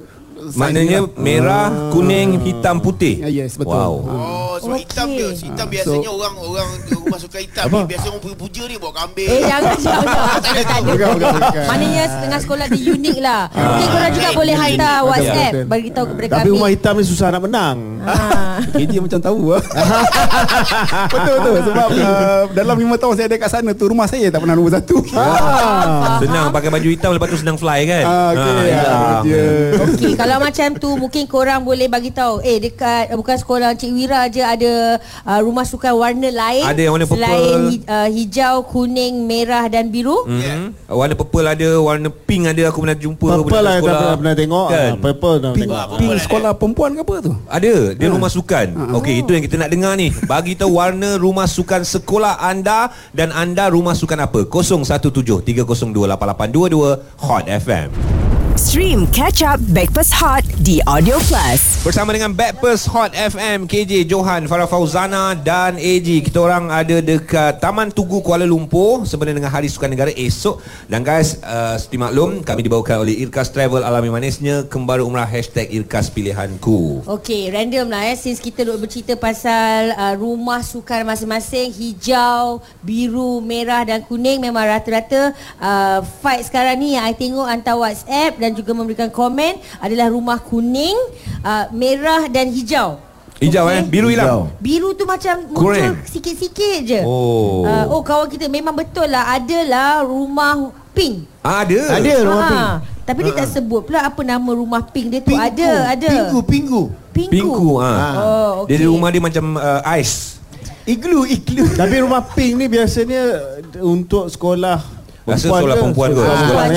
Maknanya 0.52 0.98
lah. 1.00 1.16
merah, 1.16 1.64
kuning, 1.88 2.40
hitam, 2.40 2.76
putih. 2.78 3.20
Ah, 3.20 3.30
yes 3.30 3.54
betul 3.54 3.72
Wow. 3.74 3.94
Oh, 4.04 4.54
sebab 4.56 4.74
Okey. 4.74 4.84
hitam 4.84 5.06
dia. 5.10 5.28
Hitam 5.30 5.56
Ah, 5.60 5.70
biasanya 5.70 6.04
so- 6.04 6.14
orang 6.14 6.34
orang 6.38 6.68
rumah 6.94 7.18
sukan 7.18 7.40
hitam 7.40 7.64
ni 7.66 7.80
biasa 7.86 8.04
orang 8.06 8.22
puja-puja 8.22 8.62
ni 8.64 8.74
bawa 8.76 8.92
kambing. 8.94 9.28
Eh 9.28 9.40
jangan 9.42 9.76
jangan. 9.76 10.38
Tak 10.44 10.80
ada. 10.80 11.62
Maknanya 11.64 12.04
setengah 12.06 12.38
sekolah 12.40 12.66
dia 12.68 12.90
unik 12.90 13.18
lah. 13.18 13.42
Mungkin 13.50 13.88
korang 13.88 14.12
juga 14.12 14.28
boleh 14.32 14.54
hantar 14.54 14.96
WhatsApp 15.02 15.52
bagi 15.64 15.88
tahu 15.90 16.04
kepada 16.08 16.26
Tapi 16.26 16.38
kami. 16.40 16.52
rumah 16.52 16.68
hitam 16.68 16.94
ni 16.94 17.04
susah 17.04 17.28
nak 17.28 17.42
menang. 17.42 17.76
Ah. 18.04 18.60
KJ 18.70 19.00
macam 19.00 19.16
tahu 19.18 19.40
lah 19.48 19.64
Betul 21.08 21.34
betul 21.34 21.56
Sebab 21.64 21.88
uh, 21.90 22.42
Dalam 22.52 22.76
5 22.76 23.00
tahun 23.00 23.14
saya 23.16 23.26
ada 23.26 23.36
kat 23.36 23.50
sana 23.50 23.70
tu 23.72 23.84
Rumah 23.86 24.04
saya 24.04 24.26
tak 24.28 24.38
pernah 24.38 24.54
nombor 24.54 24.72
satu 24.72 24.96
Ah. 25.14 26.18
Senang 26.18 26.50
pakai 26.50 26.68
baju 26.68 26.84
hitam 26.86 27.10
lepas 27.10 27.26
tu 27.26 27.38
senang 27.38 27.56
fly 27.56 27.80
kan? 27.84 28.04
Ah, 28.04 28.28
okay, 28.30 28.44
Ah, 28.44 28.62
ya, 28.62 28.82
dia. 29.22 29.44
Okey, 29.84 30.12
kalau 30.14 30.33
macam 30.40 30.68
tu 30.78 30.90
mungkin 30.96 31.26
korang 31.26 31.60
boleh 31.62 31.86
bagi 31.86 32.10
tahu. 32.10 32.40
Eh 32.42 32.58
dekat 32.58 33.10
uh, 33.10 33.16
bukan 33.18 33.36
sekolah 33.36 33.74
Cik 33.74 33.92
Wira 33.92 34.26
je 34.28 34.40
ada 34.40 34.98
uh, 35.26 35.40
rumah 35.42 35.62
sukan 35.62 35.94
warna 35.94 36.30
lain. 36.30 36.64
Ada 36.64 36.80
yang 36.80 36.92
warna 36.96 37.06
purple. 37.06 37.20
Selain 37.20 37.60
uh, 37.84 38.08
hijau, 38.08 38.62
kuning, 38.66 39.26
merah 39.26 39.68
dan 39.68 39.88
biru. 39.88 40.24
Mhm. 40.24 40.88
Warna 40.88 41.14
purple 41.14 41.46
ada, 41.46 41.68
warna 41.80 42.08
pink 42.10 42.46
ada 42.46 42.70
aku 42.70 42.80
pernah 42.84 42.96
jumpa 42.96 43.26
Purple 43.26 43.44
budak 43.44 43.62
lah 43.62 43.74
sekolah. 43.76 43.94
pernah, 43.94 44.16
pernah 44.18 44.34
tengok. 44.34 44.68
Kan? 44.70 44.84
Ah, 44.84 44.96
Purple 45.00 45.38
Pink, 45.54 45.68
tengok. 45.68 45.98
pink 45.98 46.12
sekolah 46.22 46.52
perempuan 46.56 46.90
ke 46.94 47.00
apa 47.04 47.14
tu 47.20 47.32
Ada, 47.50 47.74
dia 47.94 48.08
rumah 48.08 48.30
sukan. 48.30 48.66
Okey, 49.02 49.14
itu 49.24 49.30
yang 49.34 49.44
kita 49.44 49.56
nak 49.58 49.70
dengar 49.70 49.92
ni. 49.98 50.08
Bagi 50.24 50.54
tahu 50.54 50.78
warna 50.78 51.18
rumah 51.18 51.44
sukan 51.44 51.84
sekolah 51.84 52.40
anda 52.40 52.88
dan 53.10 53.34
anda 53.34 53.68
rumah 53.68 53.92
sukan 53.92 54.24
apa? 54.24 54.46
0173028822 54.46 57.02
Hot 57.24 57.44
FM. 57.46 58.13
Stream 58.54 59.10
Catch 59.10 59.42
Up 59.42 59.58
Backpass 59.74 60.14
Hot 60.14 60.46
di 60.62 60.78
Audio 60.86 61.18
Plus. 61.26 61.82
Bersama 61.82 62.14
dengan 62.14 62.30
Backpers 62.30 62.86
Hot 62.86 63.10
FM 63.10 63.66
KJ 63.66 64.06
Johan 64.06 64.46
Farah 64.46 64.70
Fauzana 64.70 65.34
dan 65.34 65.74
AG 65.74 66.06
Kita 66.22 66.38
orang 66.38 66.70
ada 66.70 67.02
dekat 67.02 67.58
Taman 67.58 67.90
Tugu 67.90 68.22
Kuala 68.22 68.46
Lumpur 68.46 69.02
Sebenarnya 69.10 69.42
dengan 69.42 69.50
Hari 69.50 69.66
Sukan 69.66 69.90
Negara 69.90 70.14
esok. 70.14 70.62
Dan 70.86 71.02
guys 71.02 71.42
uh, 71.42 71.74
Seperti 71.74 71.98
maklum 71.98 72.46
Kami 72.46 72.62
dibawakan 72.62 73.02
oleh 73.02 73.26
Irkas 73.26 73.50
Travel. 73.50 73.82
Alami 73.82 74.14
Manisnya 74.14 74.70
Kembali 74.70 75.02
Umrah 75.02 75.26
Hashtag 75.26 75.74
Irkas 75.74 76.14
Pilihanku. 76.14 77.10
Okey, 77.10 77.50
random 77.50 77.90
lah 77.90 78.06
eh 78.06 78.14
since 78.14 78.38
kita 78.38 78.62
duk 78.62 78.86
bercerita 78.86 79.18
pasal 79.18 79.90
uh, 79.98 80.14
rumah 80.14 80.62
sukan 80.62 81.02
masing-masing 81.02 81.74
hijau, 81.74 82.62
biru, 82.86 83.42
merah 83.42 83.82
dan 83.82 84.06
kuning 84.06 84.38
memang 84.38 84.62
rata-rata 84.62 85.34
uh, 85.58 86.06
fight 86.22 86.46
sekarang 86.46 86.78
ni 86.78 86.94
yang 86.94 87.02
I 87.02 87.18
tengok 87.18 87.50
hantar 87.50 87.74
WhatsApp 87.74 88.43
dan 88.44 88.52
juga 88.52 88.76
memberikan 88.76 89.08
komen 89.08 89.56
adalah 89.80 90.12
rumah 90.12 90.36
kuning, 90.36 90.92
uh, 91.40 91.64
merah 91.72 92.28
dan 92.28 92.52
hijau. 92.52 93.00
Hijau 93.34 93.66
Okey? 93.66 93.76
eh 93.76 93.82
Biru 93.82 94.08
hilang 94.08 94.46
Biru 94.62 94.94
tu 94.94 95.02
macam 95.02 95.42
Kurang. 95.50 95.98
muncul 95.98 96.06
sikit-sikit 96.06 96.78
je. 96.86 97.00
Oh. 97.02 97.66
Uh, 97.66 97.90
oh 97.90 98.00
kawan 98.00 98.30
kita 98.30 98.46
memang 98.46 98.70
betul 98.70 99.10
lah 99.10 99.34
adalah 99.34 100.06
rumah 100.06 100.70
pink. 100.94 101.26
Ah, 101.42 101.66
Ada 101.66 101.98
Ada 101.98 102.12
rumah 102.22 102.38
Ha, 102.38 102.48
pink. 102.48 102.68
Tapi 103.04 103.20
dia 103.20 103.34
tak 103.34 103.48
sebut 103.50 103.82
pula 103.84 104.06
apa 104.06 104.22
nama 104.22 104.50
rumah 104.54 104.86
pink 104.86 105.06
dia 105.10 105.20
tu. 105.20 105.34
Ada, 105.34 105.98
ada. 105.98 106.08
Pinggu, 106.08 106.38
pinggu. 106.46 106.82
Pinku. 107.10 107.32
Pinku 107.34 107.70
ah. 107.82 108.14
Oh, 108.16 108.52
Dia 108.70 108.78
di 108.78 108.86
okey. 108.86 108.94
rumah 108.94 109.08
dia 109.10 109.20
macam 109.20 109.44
uh, 109.58 109.82
ais 109.82 110.38
Iglu, 110.84 111.24
iglu. 111.26 111.64
Tapi 111.74 111.94
rumah 112.00 112.22
pink 112.30 112.54
ni 112.54 112.68
biasanya 112.68 113.40
untuk 113.80 114.30
sekolah 114.30 114.78
Rasa 115.24 115.48
sekolah 115.48 115.76
perempuan 115.80 116.12
kot. 116.12 116.24
Perempuan. 116.28 116.68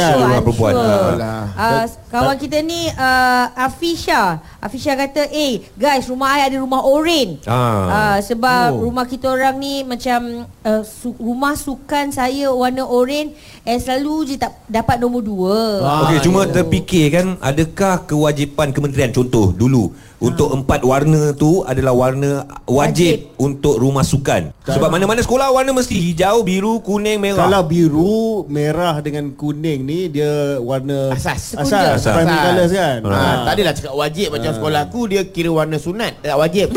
kawan 2.07 2.36
kita 2.39 2.63
ni 2.63 2.88
uh, 2.95 3.45
Afisha 3.51 4.39
Afisha 4.60 4.93
kata 4.93 5.30
Eh 5.30 5.62
guys 5.74 6.06
rumah 6.06 6.34
I 6.34 6.48
ada 6.48 6.58
rumah 6.58 6.82
oren 6.82 7.38
Ah. 7.43 8.15
uh, 8.15 8.17
Sebab 8.20 8.70
Oh. 8.70 8.84
rumah 8.84 9.04
kita 9.04 9.28
orang 9.28 9.56
ni 9.56 9.82
Macam 9.82 10.43
uh, 10.62 10.82
su- 10.82 11.13
Rumah 11.15 11.54
sukan 11.54 12.10
saya 12.10 12.50
warna 12.50 12.84
oren 12.84 13.32
Eh 13.62 13.78
selalu 13.78 14.13
je 14.26 14.36
tak 14.36 14.58
dapat 14.65 14.98
nombor 14.98 15.22
dua 15.22 15.58
Ah, 15.80 16.00
Okey, 16.04 16.20
cuma 16.22 16.46
terfikir 16.46 17.12
kan 17.12 17.38
adakah 17.39 18.04
kewajipan 18.04 18.70
kementerian 18.70 19.10
contoh 19.10 19.52
dulu 19.52 19.89
untuk 20.17 20.50
empat 20.50 20.82
warna 20.82 21.30
tu 21.32 21.62
adalah 21.62 21.93
warna 21.93 22.41
wajib, 22.65 23.30
Wajib. 23.30 23.38
untuk 23.38 23.78
rumah 23.78 24.02
sukan. 24.02 24.50
Sebab 24.65 24.89
mana-mana 24.89 25.22
sekolah 25.22 25.54
warna 25.54 25.70
mesti 25.72 25.93
hijau, 25.93 26.41
biru, 26.41 26.82
kuning, 26.82 27.22
merah. 27.22 27.46
Kalau 27.46 27.62
biru, 27.62 28.17
merah 28.50 28.98
dengan 28.98 29.30
kuning 29.32 29.86
ni 29.86 30.10
dia 30.10 30.58
warna 30.58 31.13
Asas. 31.13 31.54
Asas, 31.54 32.02
Asas. 32.02 32.17
primary 32.17 32.39
colours 32.41 32.74
kan. 32.74 33.00
Ha, 33.06 33.22
tak 33.46 33.54
adalah 33.54 33.74
cakap 33.76 33.93
wajib 33.93 34.28
macam 34.32 34.52
sekolah 34.58 34.82
aku 34.84 35.02
dia 35.08 35.22
kira 35.24 35.50
warna 35.50 35.78
sunat, 35.78 36.20
tak 36.20 36.36
wajib. 36.36 36.67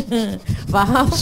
Faham? 0.72 1.06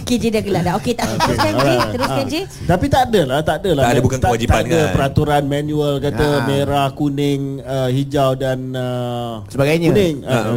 KJ 0.00 0.30
dah 0.30 0.42
gelak 0.42 0.62
dah 0.62 0.74
Okey 0.78 0.94
tak 0.94 1.06
Teruskan 1.18 1.50
J 1.50 1.58
Alright. 1.58 1.90
Teruskan. 1.94 2.24
J 2.26 2.34
Tapi 2.62 2.86
tak 2.86 3.02
ada 3.10 3.20
lah, 3.26 3.38
tak 3.42 3.56
ada 3.62 3.70
lah. 3.74 3.82
Tak 3.86 3.90
ada 3.90 4.02
bukan 4.02 4.18
kewajipan 4.22 4.54
tak 4.54 4.62
ada 4.66 4.78
kan? 4.78 4.94
peraturan 4.94 5.42
manual 5.46 5.92
kata 5.98 6.26
Ah. 6.30 6.46
merah, 6.46 6.88
kuning, 6.94 7.58
uh, 7.60 7.90
hijau 7.90 8.34
dan 8.34 8.70
uh, 8.70 9.42
Sebagainya. 9.50 9.90
Kuning. 9.90 10.16
Uh, 10.30 10.56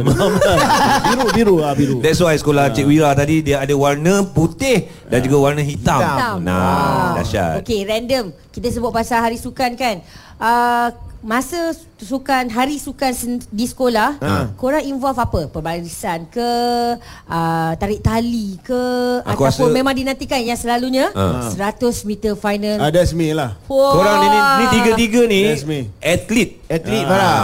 biru, 1.02 1.26
biru 1.34 1.56
ah 1.60 1.74
biru. 1.74 1.96
That's 1.98 2.20
why 2.20 2.34
sekolah 2.34 2.70
Cik 2.70 2.86
Wira 2.86 3.10
tadi 3.12 3.42
dia 3.42 3.58
ada 3.58 3.74
warna 3.74 4.22
putih 4.22 4.86
dan 5.06 5.18
juga 5.18 5.36
warna 5.40 5.62
hitam. 5.62 5.98
Hitam. 5.98 6.36
Nah, 6.42 7.18
dahsyat. 7.18 7.62
Okey, 7.62 7.82
random. 7.82 8.30
Kita 8.50 8.68
sebut 8.70 8.90
pasal 8.90 9.22
hari 9.22 9.34
sukan 9.34 9.74
kan. 9.74 9.98
Uh, 10.36 10.88
masa 11.20 11.72
sukan 12.04 12.44
hari 12.46 12.76
sukan 12.76 13.12
di 13.48 13.64
sekolah, 13.64 14.20
Ha. 14.20 14.52
korang 14.54 14.84
involve 14.84 15.16
apa? 15.16 15.48
Perbarisan 15.48 16.28
ke 16.28 16.50
uh, 17.24 17.72
tarik 17.74 17.98
tali 17.98 18.60
ke 18.60 18.82
Aku 19.24 19.42
ataupun 19.42 19.68
rasa- 19.68 19.74
memang 19.74 19.94
dinantikan 19.94 20.38
yang 20.38 20.54
selalunya 20.54 21.08
Ha. 21.10 21.48
100 21.50 21.80
meter 22.04 22.32
final. 22.34 22.76
Ah, 22.78 22.90
that's 22.90 23.10
me 23.10 23.32
lah. 23.32 23.56
Wah. 23.64 23.92
Korang 23.94 24.16
ni, 24.18 24.26
ni, 24.26 24.38
ni 24.38 24.64
tiga-tiga 24.70 25.20
ni. 25.24 25.40
Atlet 25.98 26.50
Atlet 26.66 27.00
Ah, 27.00 27.08
Farah. 27.08 27.38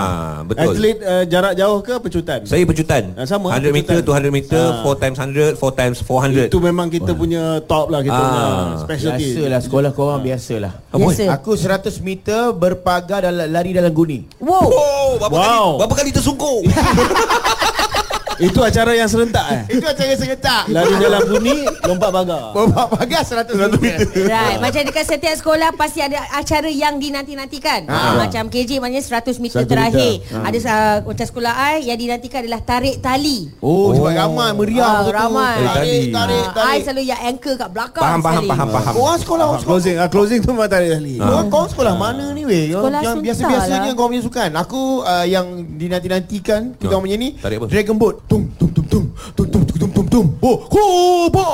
Betul 0.44 0.62
Atlet 0.70 0.96
uh, 1.00 1.24
jarak 1.24 1.52
jauh 1.54 1.80
ke 1.80 1.94
pecutan? 1.98 2.40
Saya 2.44 2.64
pecutan 2.64 3.02
Ah, 3.14 3.24
sama, 3.24 3.52
100 3.52 3.70
meter, 3.70 3.96
pecutan. 3.98 4.28
200 4.28 4.30
meter, 4.30 4.62
Ah. 4.62 4.82
4 4.82 4.96
times 4.98 5.16
100, 5.18 5.52
4 5.56 5.72
times 5.72 5.98
400 6.00 6.46
Itu 6.46 6.58
memang 6.60 6.86
kita 6.86 7.12
punya 7.14 7.42
top 7.62 7.88
lah 7.88 8.00
kita 8.00 8.12
Ah. 8.12 8.20
punya 8.20 8.44
specialty. 8.82 9.24
Biasalah 9.30 9.60
sekolah 9.62 9.90
korang 9.90 10.20
biasalah. 10.20 10.72
Biasa. 10.90 11.22
Aku 11.32 11.54
100 11.54 11.70
meter 12.00 12.50
berpagar 12.52 13.22
dalam 13.22 13.46
lari 13.46 13.70
dalam 13.70 13.88
guni. 13.90 14.26
Wow. 14.36 14.49
Oh, 14.50 15.14
berapa 15.16 15.30
Wow. 15.30 15.68
kali 15.70 15.78
berapa 15.78 15.94
kali 15.94 16.10
tersungkur? 16.10 16.66
Itu 18.40 18.60
acara 18.60 18.92
yang 18.92 19.04
serentak 19.04 19.46
eh. 19.50 19.62
Itu 19.70 19.84
acara 19.84 20.12
serentak. 20.14 20.62
Lari 20.66 20.94
dalam 20.96 21.22
bunyi, 21.24 21.56
lompat 21.82 22.08
pagar. 22.10 22.42
Bawa 22.50 22.82
pagar 22.88 23.20
100 23.22 23.52
meter. 23.76 23.96
Right, 24.24 24.56
macam 24.58 24.80
dekat 24.82 25.04
setiap 25.06 25.34
sekolah 25.34 25.70
pasti 25.72 26.00
ada 26.00 26.24
acara 26.32 26.66
yang 26.66 26.96
dinanti-nantikan. 26.96 27.84
Ha. 27.84 28.16
Macam 28.18 28.48
KJ 28.48 28.80
maknanya 28.80 29.04
100 29.04 29.36
meter 29.38 29.60
100 29.60 29.68
terakhir. 29.68 30.12
meter. 30.24 30.40
Ada 30.40 30.58
uh, 30.58 30.96
macam 31.04 31.26
sekolah 31.26 31.52
I 31.52 31.84
yang 31.84 31.98
dinantikan 31.98 32.40
adalah 32.40 32.60
tarik 32.60 32.96
tali. 32.98 33.52
Oh, 33.58 33.92
sebab 33.92 34.08
ramai 34.10 34.48
meriah 34.54 34.88
Ah, 34.90 35.02
tu. 35.02 35.12
ramai. 35.12 35.56
Tarik, 35.60 35.68
Tarik 35.70 36.08
tarik, 36.10 36.40
Ah, 36.40 36.48
I 36.48 36.50
tarik. 36.50 36.80
selalu 36.82 37.02
yang 37.04 37.20
anchor 37.22 37.54
kat 37.54 37.68
belakang 37.70 38.02
Faham, 38.02 38.20
faham, 38.20 38.42
faham, 38.46 38.68
faham. 38.70 38.92
Korang 38.94 39.18
sekolah, 39.18 39.44
Ah, 39.44 39.52
sekolah 39.52 39.66
closing, 39.68 39.96
ah, 39.98 40.08
closing 40.08 40.38
tu 40.40 40.50
memang 40.50 40.66
tarik 40.66 40.90
ahli. 40.92 41.14
Korang, 41.14 41.46
korang 41.48 41.68
sekolah 41.68 41.94
mana 41.94 42.24
ni 42.32 42.42
weh? 42.42 42.64
Yang, 42.66 42.80
Sekolah 42.80 42.98
yang 42.98 43.04
Sultan 43.10 43.24
biasa-biasanya 43.26 43.78
lah. 43.82 43.94
korang 43.94 44.10
punya 44.10 44.24
sukan. 44.24 44.50
Aku 44.56 44.80
uh, 45.02 45.26
yang 45.26 45.46
dinanti-nantikan 45.94 46.60
kita 46.72 46.86
Ya. 46.86 46.90
orang 46.90 47.04
punya 47.04 47.16
ni 47.16 47.28
Tarik 47.34 47.56
apa? 47.58 47.66
Dragon 47.68 47.96
Boat. 47.96 48.16
Kuba. 50.70 51.48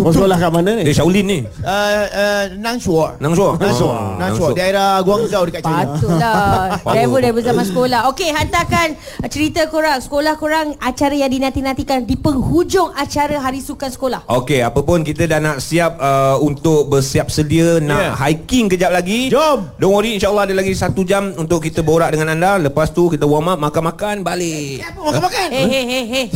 Masuk 0.00 0.26
lah 0.26 0.38
kat 0.38 0.50
mana 0.50 0.70
ni? 0.78 0.82
Dari 0.86 0.94
Shaolin 0.94 1.24
ni. 1.26 1.38
Eh, 1.42 2.04
eh, 2.10 2.42
Nang 2.58 2.78
Shua. 2.78 3.18
Nang 3.18 3.34
Shua. 3.34 3.58
Nang 3.58 3.70
Nangshuo. 3.70 3.90
Ah, 3.90 4.14
Nang 4.18 4.32
Shua. 4.34 4.48
Daerah 4.54 5.02
Guangzhou 5.02 5.44
dekat 5.46 5.62
China. 5.62 5.94
Patutlah. 5.94 6.66
Travel 6.94 7.20
dari 7.22 7.42
zaman 7.42 7.64
sekolah. 7.66 8.00
Okey, 8.14 8.30
hantarkan 8.34 8.88
cerita 9.30 9.66
korang. 9.70 9.98
Sekolah 10.00 10.34
korang 10.38 10.74
acara 10.78 11.14
yang 11.14 11.30
dinanti-nantikan 11.30 12.06
di 12.06 12.14
penghujung 12.18 12.94
acara 12.94 13.36
Hari 13.38 13.60
Sukan 13.62 13.90
Sekolah. 13.90 14.26
Okey, 14.26 14.62
apapun 14.62 15.02
kita 15.06 15.26
dah 15.30 15.38
nak 15.38 15.58
siap 15.62 15.98
uh, 15.98 16.36
untuk 16.42 16.90
bersiap 16.90 17.30
sedia 17.30 17.78
nak 17.78 18.00
ya. 18.00 18.10
hiking 18.26 18.66
kejap 18.70 18.90
lagi. 18.90 19.30
Jom. 19.30 19.70
Don't 19.78 19.94
worry, 19.94 20.18
insyaAllah 20.18 20.50
ada 20.50 20.54
lagi 20.56 20.72
satu 20.74 21.02
jam 21.06 21.34
untuk 21.36 21.62
kita 21.62 21.82
borak 21.82 22.14
dengan 22.14 22.34
anda. 22.34 22.58
Lepas 22.58 22.90
tu 22.90 23.10
kita 23.10 23.24
warm 23.26 23.50
up, 23.50 23.58
makan-makan, 23.60 24.22
balik. 24.26 24.82
Apa 24.82 24.98
makan-makan? 24.98 25.46
Hei, 25.50 25.66
hei, 25.66 25.79
hei 25.80 26.04
hei 26.04 26.04
hei 26.12 26.26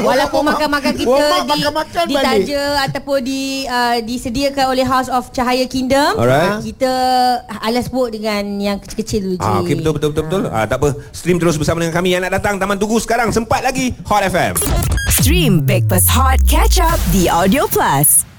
Walaupun 0.00 0.42
makan-makan 0.48 0.92
kita 0.96 1.10
Warm 1.10 1.30
up, 1.30 1.44
di, 1.44 1.50
makan-makan 1.60 2.04
ditaja 2.08 2.62
ataupun 2.88 3.18
di 3.22 3.42
uh, 3.68 3.96
disediakan 4.02 4.64
oleh 4.72 4.84
House 4.84 5.12
of 5.12 5.28
Cahaya 5.30 5.68
Kingdom, 5.68 6.16
Alright. 6.16 6.64
kita 6.64 6.92
alas 7.60 7.86
sebut 7.86 8.10
dengan 8.16 8.42
yang 8.58 8.76
kecil-kecil 8.80 9.20
dulu. 9.22 9.36
Ah, 9.40 9.60
okey 9.60 9.78
betul 9.78 9.92
betul 9.96 10.10
betul 10.12 10.24
betul. 10.26 10.42
Ah, 10.50 10.64
tak 10.64 10.80
apa. 10.80 10.96
Stream 11.12 11.36
terus 11.36 11.60
bersama 11.60 11.84
dengan 11.84 11.94
kami 11.94 12.16
yang 12.16 12.24
nak 12.24 12.40
datang 12.40 12.56
Taman 12.56 12.80
Tugu 12.80 12.96
sekarang 12.98 13.28
sempat 13.30 13.60
lagi 13.60 13.92
Hot 14.08 14.24
FM. 14.24 14.56
Stream 15.12 15.60
Breakfast 15.62 16.08
Hot 16.16 16.40
Catch 16.48 16.80
Up 16.80 16.98
The 17.12 17.28
Audio 17.28 17.68
Plus. 17.68 18.29